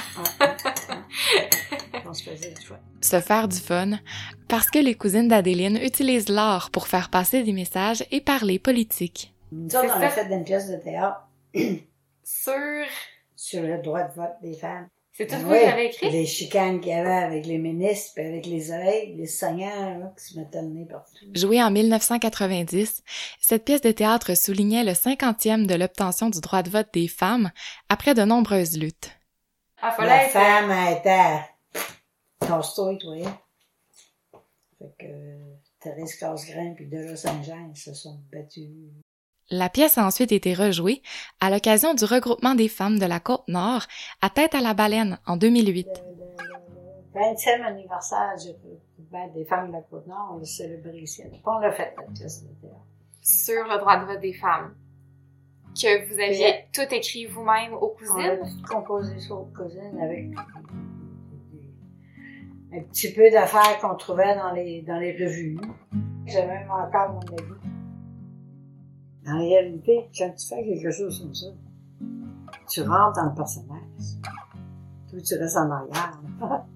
on 2.07 2.13
se 2.13 2.23
faisait 2.25 2.53
du 2.53 2.67
fun. 2.67 2.77
Se 3.01 3.21
faire 3.21 3.49
du 3.49 3.57
fun, 3.59 3.93
parce 4.49 4.69
que 4.71 4.79
les 4.79 4.95
cousines 4.95 5.29
d'Adéline 5.29 5.79
utilisent 5.83 6.29
l'art 6.29 6.71
pour 6.71 6.87
faire 6.89 7.09
passer 7.09 7.43
des 7.43 7.53
messages 7.55 8.05
et 8.11 8.21
parler 8.21 8.59
politique. 8.59 9.32
Nous 9.53 9.67
autres, 9.77 9.95
on 9.97 10.01
a 10.01 10.09
fait 10.09 10.33
une 10.35 10.45
pièce 10.45 10.69
de 10.71 10.77
théâtre 10.77 11.29
Sur... 12.25 12.55
sur 13.37 13.63
le 13.63 13.79
droit 13.83 14.03
de 14.05 14.13
vote 14.15 14.35
des 14.43 14.55
femmes. 14.55 14.89
C'est 15.15 15.27
tout 15.27 15.35
Ben 15.35 15.43
vous 15.43 15.51
oui, 15.53 15.59
qui 15.61 15.67
l'avez 15.67 15.87
écrit? 15.87 16.11
Les 16.11 16.25
chicanes 16.25 16.81
qu'il 16.81 16.91
y 16.93 16.95
avait 16.95 17.11
avec 17.25 17.45
les 17.45 17.59
ministres, 17.59 18.13
puis 18.15 18.25
avec 18.25 18.47
les 18.47 18.71
oreilles, 18.71 19.15
les 19.15 19.27
seigneurs 19.27 19.99
là, 19.99 20.15
qui 20.17 20.25
se 20.33 20.39
mettaient 20.39 20.63
le 20.63 20.69
nez 20.69 20.87
partout. 20.87 21.13
Jouée 21.35 21.63
en 21.63 21.71
1990, 21.71 23.03
cette 23.39 23.65
pièce 23.67 23.83
de 23.83 23.91
théâtre 23.91 24.35
soulignait 24.35 24.85
le 24.85 24.93
50e 24.93 25.67
de 25.67 25.75
l'obtention 25.75 26.31
du 26.31 26.41
droit 26.41 26.63
de 26.63 26.71
vote 26.71 26.89
des 26.95 27.09
femmes 27.09 27.51
après 27.91 28.15
de 28.15 28.23
nombreuses 28.23 28.79
luttes. 28.79 29.11
Ah, 29.83 29.95
La 30.07 30.25
être- 30.25 30.31
femme 30.31 30.71
a 30.71 30.93
été 30.93 31.45
toi. 32.99 33.27
hein. 33.27 33.39
Fait 34.79 34.95
que 34.99 35.07
euh, 35.13 35.55
Thérèse 35.81 36.15
Casgrain 36.17 36.73
puis 36.75 36.87
Saint-Jean 37.17 37.71
ils 37.75 37.79
se 37.79 37.93
sont 37.93 38.19
battus. 38.33 38.71
La 39.55 39.69
pièce 39.69 39.99
a 39.99 40.07
ensuite 40.07 40.33
été 40.33 40.55
rejouée 40.55 41.03
à 41.39 41.51
l'occasion 41.51 41.93
du 41.93 42.07
regroupement 42.07 42.55
des 42.55 42.69
femmes 42.69 42.99
de 42.99 43.05
la 43.05 43.21
Côte-Nord 43.21 43.83
à 44.23 44.31
Tête 44.31 44.55
à 44.55 44.63
la 44.63 44.73
Baleine 44.73 45.19
en 45.27 45.37
2008. 45.37 45.89
Le 47.15 47.21
20e 47.21 47.63
anniversaire 47.63 48.33
du 48.41 48.49
regroupement 48.49 49.29
des 49.35 49.45
femmes 49.45 49.69
de 49.69 49.73
la 49.73 49.83
Côte-Nord, 49.83 50.31
on 50.33 50.39
l'a 50.39 50.45
célébré 50.47 51.01
ici. 51.01 51.23
On 51.45 51.59
l'a 51.59 51.71
fait, 51.71 51.95
la 51.99 52.05
pièce 52.15 52.45
de 52.45 52.49
théâtre. 52.63 52.77
sur 53.21 53.63
le 53.65 53.79
droit 53.79 53.99
de 53.99 54.07
vote 54.07 54.21
des 54.21 54.33
femmes. 54.33 54.75
Que 55.75 56.09
vous 56.09 56.19
aviez 56.19 56.65
tout 56.73 56.91
écrit 56.91 57.27
vous-même 57.27 57.75
aux 57.75 57.95
On 58.11 58.21
a 58.21 58.37
cousines? 58.39 58.57
tout 58.67 58.75
composé 58.75 59.21
ça 59.21 59.35
aux 59.35 59.51
cousines 59.55 60.01
avec 60.03 60.31
un 62.73 62.81
petit 62.85 63.13
peu 63.13 63.31
d'affaires 63.31 63.79
qu'on 63.83 63.97
trouvait 63.97 64.35
dans 64.35 64.53
les, 64.53 64.81
dans 64.81 64.97
les 64.99 65.13
revues. 65.13 65.59
J'ai 66.25 66.47
même 66.47 66.71
encore 66.71 67.11
mon 67.11 67.21
avis. 67.21 67.72
En 69.27 69.39
réalité, 69.39 70.09
quand 70.17 70.31
tu 70.37 70.47
fais 70.49 70.65
quelque 70.65 70.91
chose 70.91 71.21
comme 71.21 71.35
ça, 71.35 71.47
tu 72.69 72.81
rentres 72.83 73.21
dans 73.21 73.29
le 73.29 73.35
personnage. 73.35 74.19
Toi, 75.11 75.21
tu 75.21 75.35
restes 75.35 75.57
en 75.57 75.71
arrière. 75.71 76.21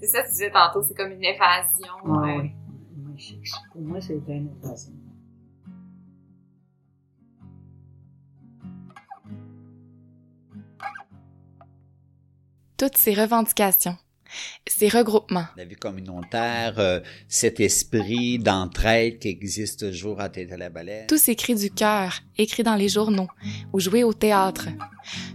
C'est 0.00 0.08
ça 0.08 0.22
que 0.22 0.26
tu 0.26 0.32
disais 0.32 0.50
tantôt, 0.50 0.82
c'est 0.82 0.96
comme 0.96 1.12
une 1.12 1.22
évasion. 1.22 1.94
Ouais, 2.04 2.52
euh, 2.98 3.46
Pour 3.70 3.82
moi, 3.82 4.00
c'est 4.00 4.14
une 4.26 4.50
évasion. 4.60 4.92
Toutes 12.76 12.96
ces 12.96 13.14
revendications, 13.14 13.96
ces 14.66 14.88
regroupements, 14.88 15.46
La 15.56 15.64
vie 15.64 15.76
communautaire, 15.76 16.78
euh, 16.78 17.00
cet 17.28 17.60
esprit 17.60 18.38
d'entraide 18.38 19.18
qui 19.18 19.28
existe 19.28 19.90
toujours 19.90 20.20
à 20.20 20.28
Tête 20.28 20.52
à 20.52 20.56
la 20.56 20.70
Baleine. 20.70 21.06
tous 21.06 21.18
ces 21.18 21.36
cris 21.36 21.54
du 21.54 21.70
cœur 21.70 22.20
écrits 22.38 22.62
dans 22.62 22.76
les 22.76 22.88
journaux 22.88 23.28
ou 23.72 23.80
joués 23.80 24.04
au 24.04 24.12
théâtre, 24.12 24.68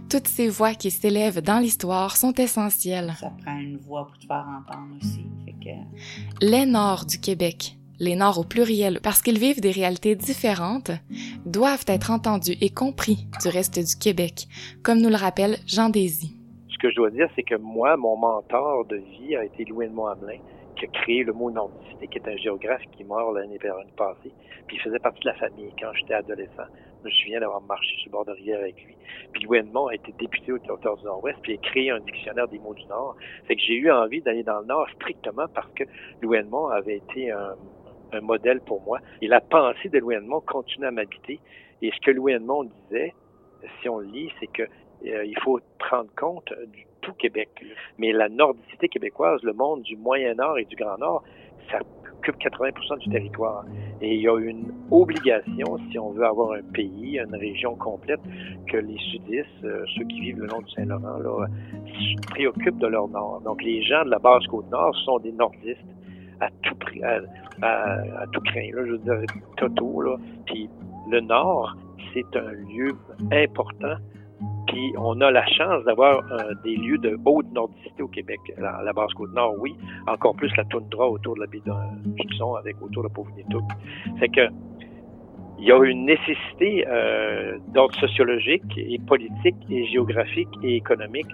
toutes 0.08 0.28
ces 0.28 0.48
voix 0.48 0.74
qui 0.74 0.90
s'élèvent 0.90 1.40
dans 1.40 1.58
l'histoire 1.58 2.16
sont 2.16 2.34
essentielles. 2.34 3.14
Ça 3.20 3.32
prend 3.44 3.58
une 3.58 3.78
voix 3.78 4.06
pour 4.06 4.18
te 4.18 4.26
faire 4.26 4.46
entendre 4.46 4.96
aussi. 5.00 5.26
Fait 5.44 5.52
que... 5.52 6.44
Les 6.44 6.66
Nords 6.66 7.06
du 7.06 7.18
Québec, 7.18 7.76
les 7.98 8.16
Nords 8.16 8.38
au 8.38 8.44
pluriel, 8.44 9.00
parce 9.02 9.22
qu'ils 9.22 9.38
vivent 9.38 9.60
des 9.60 9.70
réalités 9.70 10.14
différentes, 10.14 10.90
doivent 11.44 11.84
être 11.86 12.10
entendus 12.10 12.56
et 12.60 12.70
compris 12.70 13.26
du 13.42 13.48
reste 13.48 13.78
du 13.78 13.96
Québec, 13.96 14.48
comme 14.82 15.00
nous 15.00 15.08
le 15.08 15.16
rappelle 15.16 15.58
Jean 15.66 15.88
Désy. 15.88 16.37
Ce 16.78 16.82
que 16.86 16.90
je 16.90 16.94
dois 16.94 17.10
dire, 17.10 17.26
c'est 17.34 17.42
que 17.42 17.56
moi, 17.56 17.96
mon 17.96 18.16
mentor 18.16 18.84
de 18.84 18.98
vie 18.98 19.34
a 19.34 19.44
été 19.44 19.64
Louis 19.64 19.86
Edmond 19.86 20.06
Hamelin, 20.06 20.38
qui 20.76 20.84
a 20.84 20.88
créé 20.88 21.24
le 21.24 21.32
mot 21.32 21.50
nordicité, 21.50 22.06
qui 22.06 22.18
est 22.18 22.28
un 22.28 22.36
géographe 22.36 22.82
qui 22.92 23.02
est 23.02 23.04
mort 23.04 23.32
l'année 23.32 23.58
l'année 23.60 23.90
passée. 23.96 24.30
Puis 24.68 24.76
il 24.76 24.80
faisait 24.80 25.00
partie 25.00 25.18
de 25.22 25.26
la 25.26 25.34
famille 25.34 25.72
quand 25.76 25.92
j'étais 25.94 26.14
adolescent. 26.14 26.68
Je 27.02 27.08
me 27.08 27.10
souviens 27.10 27.40
d'avoir 27.40 27.62
marché 27.62 27.96
sur 27.96 28.06
le 28.06 28.12
bord 28.12 28.24
de 28.26 28.30
rivière 28.30 28.60
avec 28.60 28.76
lui. 28.84 28.94
Puis 29.32 29.42
Louis 29.42 29.58
Edmond 29.58 29.88
a 29.88 29.96
été 29.96 30.14
député 30.20 30.52
au 30.52 30.58
territoire 30.58 30.96
du 30.96 31.04
Nord-Ouest, 31.04 31.40
puis 31.42 31.54
il 31.54 31.56
a 31.56 31.68
créé 31.68 31.90
un 31.90 31.98
dictionnaire 31.98 32.46
des 32.46 32.60
mots 32.60 32.74
du 32.74 32.86
Nord. 32.86 33.16
Fait 33.48 33.56
que 33.56 33.62
j'ai 33.62 33.74
eu 33.74 33.90
envie 33.90 34.20
d'aller 34.20 34.44
dans 34.44 34.60
le 34.60 34.66
Nord 34.66 34.88
strictement 34.90 35.46
parce 35.52 35.72
que 35.72 35.82
Louis 36.22 36.38
Edmond 36.38 36.68
avait 36.68 36.98
été 36.98 37.32
un, 37.32 37.56
un 38.12 38.20
modèle 38.20 38.60
pour 38.60 38.82
moi. 38.82 39.00
Et 39.20 39.26
la 39.26 39.40
pensée 39.40 39.88
de 39.88 39.98
Louis 39.98 40.14
Edmond 40.14 40.42
continue 40.42 40.86
à 40.86 40.92
m'habiter. 40.92 41.40
Et 41.82 41.90
ce 41.90 41.98
que 42.06 42.12
Louis 42.12 42.34
Edmond 42.34 42.70
disait, 42.88 43.14
si 43.82 43.88
on 43.88 43.98
le 43.98 44.06
lit, 44.06 44.30
c'est 44.38 44.46
que 44.46 44.62
euh, 45.06 45.24
il 45.24 45.38
faut 45.40 45.60
prendre 45.78 46.08
compte 46.16 46.52
du 46.72 46.86
tout 47.00 47.12
Québec. 47.14 47.48
Mais 47.98 48.12
la 48.12 48.28
nordicité 48.28 48.88
québécoise, 48.88 49.42
le 49.42 49.52
monde 49.52 49.82
du 49.82 49.96
Moyen 49.96 50.34
Nord 50.34 50.58
et 50.58 50.64
du 50.64 50.76
Grand 50.76 50.98
Nord, 50.98 51.22
ça 51.70 51.78
occupe 52.18 52.36
80% 52.36 52.98
du 52.98 53.10
territoire. 53.10 53.64
Et 54.00 54.14
il 54.14 54.22
y 54.22 54.28
a 54.28 54.38
une 54.38 54.72
obligation, 54.90 55.78
si 55.90 55.98
on 55.98 56.10
veut 56.10 56.24
avoir 56.24 56.52
un 56.52 56.62
pays, 56.72 57.18
une 57.18 57.36
région 57.36 57.76
complète, 57.76 58.20
que 58.66 58.76
les 58.76 58.98
sudistes, 58.98 59.64
euh, 59.64 59.84
ceux 59.96 60.04
qui 60.04 60.20
vivent 60.20 60.40
le 60.40 60.46
long 60.46 60.60
du 60.60 60.70
Saint-Laurent, 60.72 61.18
là, 61.18 61.46
se 61.86 62.28
préoccupent 62.32 62.78
de 62.78 62.86
leur 62.86 63.08
nord. 63.08 63.40
Donc 63.44 63.62
les 63.62 63.82
gens 63.82 64.04
de 64.04 64.10
la 64.10 64.18
basse 64.18 64.46
côte 64.46 64.70
nord 64.70 64.94
sont 65.04 65.18
des 65.18 65.32
nordistes. 65.32 65.80
à 66.40 66.50
tout 66.62 66.76
prix, 66.76 67.02
à 67.02 68.26
tout 68.32 68.40
craint. 68.42 68.70
Là, 68.72 68.86
je 68.86 68.92
veux 68.92 68.98
dire, 68.98 69.22
Toto, 69.56 70.02
là. 70.02 70.16
Puis 70.46 70.68
le 71.10 71.20
Nord, 71.20 71.76
c'est 72.12 72.36
un 72.36 72.52
lieu 72.52 72.92
important. 73.32 73.96
Puis 74.68 74.92
on 74.98 75.20
a 75.20 75.30
la 75.30 75.46
chance 75.46 75.84
d'avoir 75.84 76.18
euh, 76.32 76.54
des 76.64 76.76
lieux 76.76 76.98
de 76.98 77.18
haute 77.24 77.50
nordicité 77.52 78.02
au 78.02 78.08
Québec. 78.08 78.38
La, 78.58 78.82
la 78.82 78.92
Basse-Côte-Nord, 78.92 79.54
oui. 79.58 79.74
Encore 80.06 80.36
plus 80.36 80.54
la 80.56 80.64
toundra 80.64 81.08
autour 81.08 81.34
de 81.36 81.40
la 81.40 81.46
baie 81.46 81.62
d'Hudson, 82.04 82.54
avec 82.54 82.80
autour 82.82 83.02
de 83.02 83.08
Pauvre-Nitouk. 83.08 83.64
C'est 84.20 84.28
que 84.28 84.48
il 85.60 85.66
y 85.66 85.72
a 85.72 85.84
une 85.84 86.04
nécessité 86.04 86.86
euh, 86.86 87.58
d'ordre 87.74 87.94
sociologique 87.98 88.62
et 88.76 88.98
politique 88.98 89.56
et 89.68 89.86
géographique 89.86 90.48
et 90.62 90.76
économique 90.76 91.26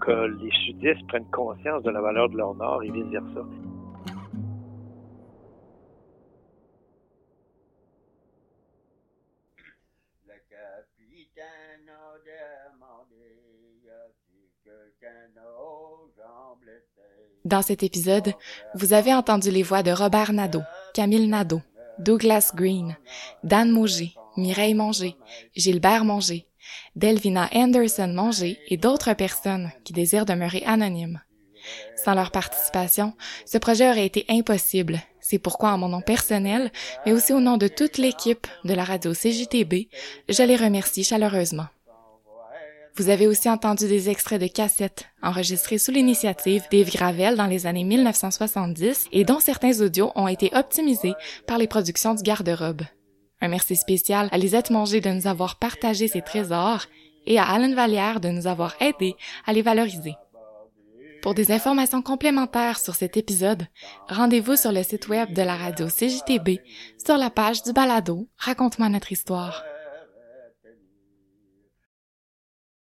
que 0.00 0.28
les 0.40 0.50
sudistes 0.64 1.04
prennent 1.08 1.28
conscience 1.32 1.82
de 1.82 1.90
la 1.90 2.00
valeur 2.00 2.28
de 2.28 2.36
leur 2.36 2.54
nord 2.54 2.84
et 2.84 2.90
vice-versa. 2.90 3.40
Dans 17.44 17.60
cet 17.60 17.82
épisode, 17.82 18.32
vous 18.74 18.94
avez 18.94 19.12
entendu 19.12 19.50
les 19.50 19.62
voix 19.62 19.82
de 19.82 19.90
Robert 19.90 20.32
Nadeau, 20.32 20.62
Camille 20.94 21.28
Nadeau, 21.28 21.60
Douglas 21.98 22.52
Green, 22.54 22.96
Dan 23.42 23.70
Mauger, 23.70 24.14
Mireille 24.38 24.72
Manger, 24.72 25.14
Gilbert 25.54 26.06
Manger, 26.06 26.46
Delvina 26.96 27.50
Anderson 27.54 28.08
Manger 28.08 28.58
et 28.68 28.78
d'autres 28.78 29.12
personnes 29.12 29.70
qui 29.84 29.92
désirent 29.92 30.24
demeurer 30.24 30.62
anonymes. 30.64 31.20
Sans 32.02 32.14
leur 32.14 32.30
participation, 32.30 33.12
ce 33.44 33.58
projet 33.58 33.90
aurait 33.90 34.06
été 34.06 34.24
impossible. 34.30 35.02
C'est 35.20 35.38
pourquoi, 35.38 35.72
en 35.72 35.78
mon 35.78 35.88
nom 35.88 36.00
personnel, 36.00 36.72
mais 37.04 37.12
aussi 37.12 37.34
au 37.34 37.40
nom 37.40 37.58
de 37.58 37.68
toute 37.68 37.98
l'équipe 37.98 38.46
de 38.64 38.72
la 38.72 38.84
radio 38.84 39.12
CJTB, 39.12 39.88
je 40.30 40.42
les 40.42 40.56
remercie 40.56 41.04
chaleureusement. 41.04 41.66
Vous 42.96 43.08
avez 43.08 43.26
aussi 43.26 43.50
entendu 43.50 43.88
des 43.88 44.08
extraits 44.08 44.40
de 44.40 44.46
cassettes 44.46 45.06
enregistrés 45.20 45.78
sous 45.78 45.90
l'initiative 45.90 46.62
d'Yves 46.70 46.92
Gravel 46.92 47.36
dans 47.36 47.46
les 47.46 47.66
années 47.66 47.82
1970 47.82 49.08
et 49.10 49.24
dont 49.24 49.40
certains 49.40 49.80
audios 49.80 50.12
ont 50.14 50.28
été 50.28 50.54
optimisés 50.54 51.14
par 51.48 51.58
les 51.58 51.66
productions 51.66 52.14
du 52.14 52.22
garde-robe. 52.22 52.82
Un 53.40 53.48
merci 53.48 53.74
spécial 53.74 54.28
à 54.30 54.38
Lisette 54.38 54.70
Manger 54.70 55.00
de 55.00 55.10
nous 55.10 55.26
avoir 55.26 55.58
partagé 55.58 56.06
ces 56.06 56.22
trésors 56.22 56.84
et 57.26 57.36
à 57.36 57.44
Alan 57.44 57.74
Vallière 57.74 58.20
de 58.20 58.28
nous 58.28 58.46
avoir 58.46 58.76
aidés 58.80 59.16
à 59.44 59.52
les 59.52 59.62
valoriser. 59.62 60.14
Pour 61.20 61.34
des 61.34 61.50
informations 61.50 62.02
complémentaires 62.02 62.78
sur 62.78 62.94
cet 62.94 63.16
épisode, 63.16 63.66
rendez-vous 64.08 64.56
sur 64.56 64.70
le 64.70 64.84
site 64.84 65.08
web 65.08 65.32
de 65.32 65.42
la 65.42 65.56
radio 65.56 65.88
CJTB 65.88 66.60
sur 67.04 67.16
la 67.16 67.30
page 67.30 67.62
du 67.64 67.72
balado 67.72 68.28
Raconte-moi 68.36 68.88
notre 68.88 69.10
histoire. 69.10 69.64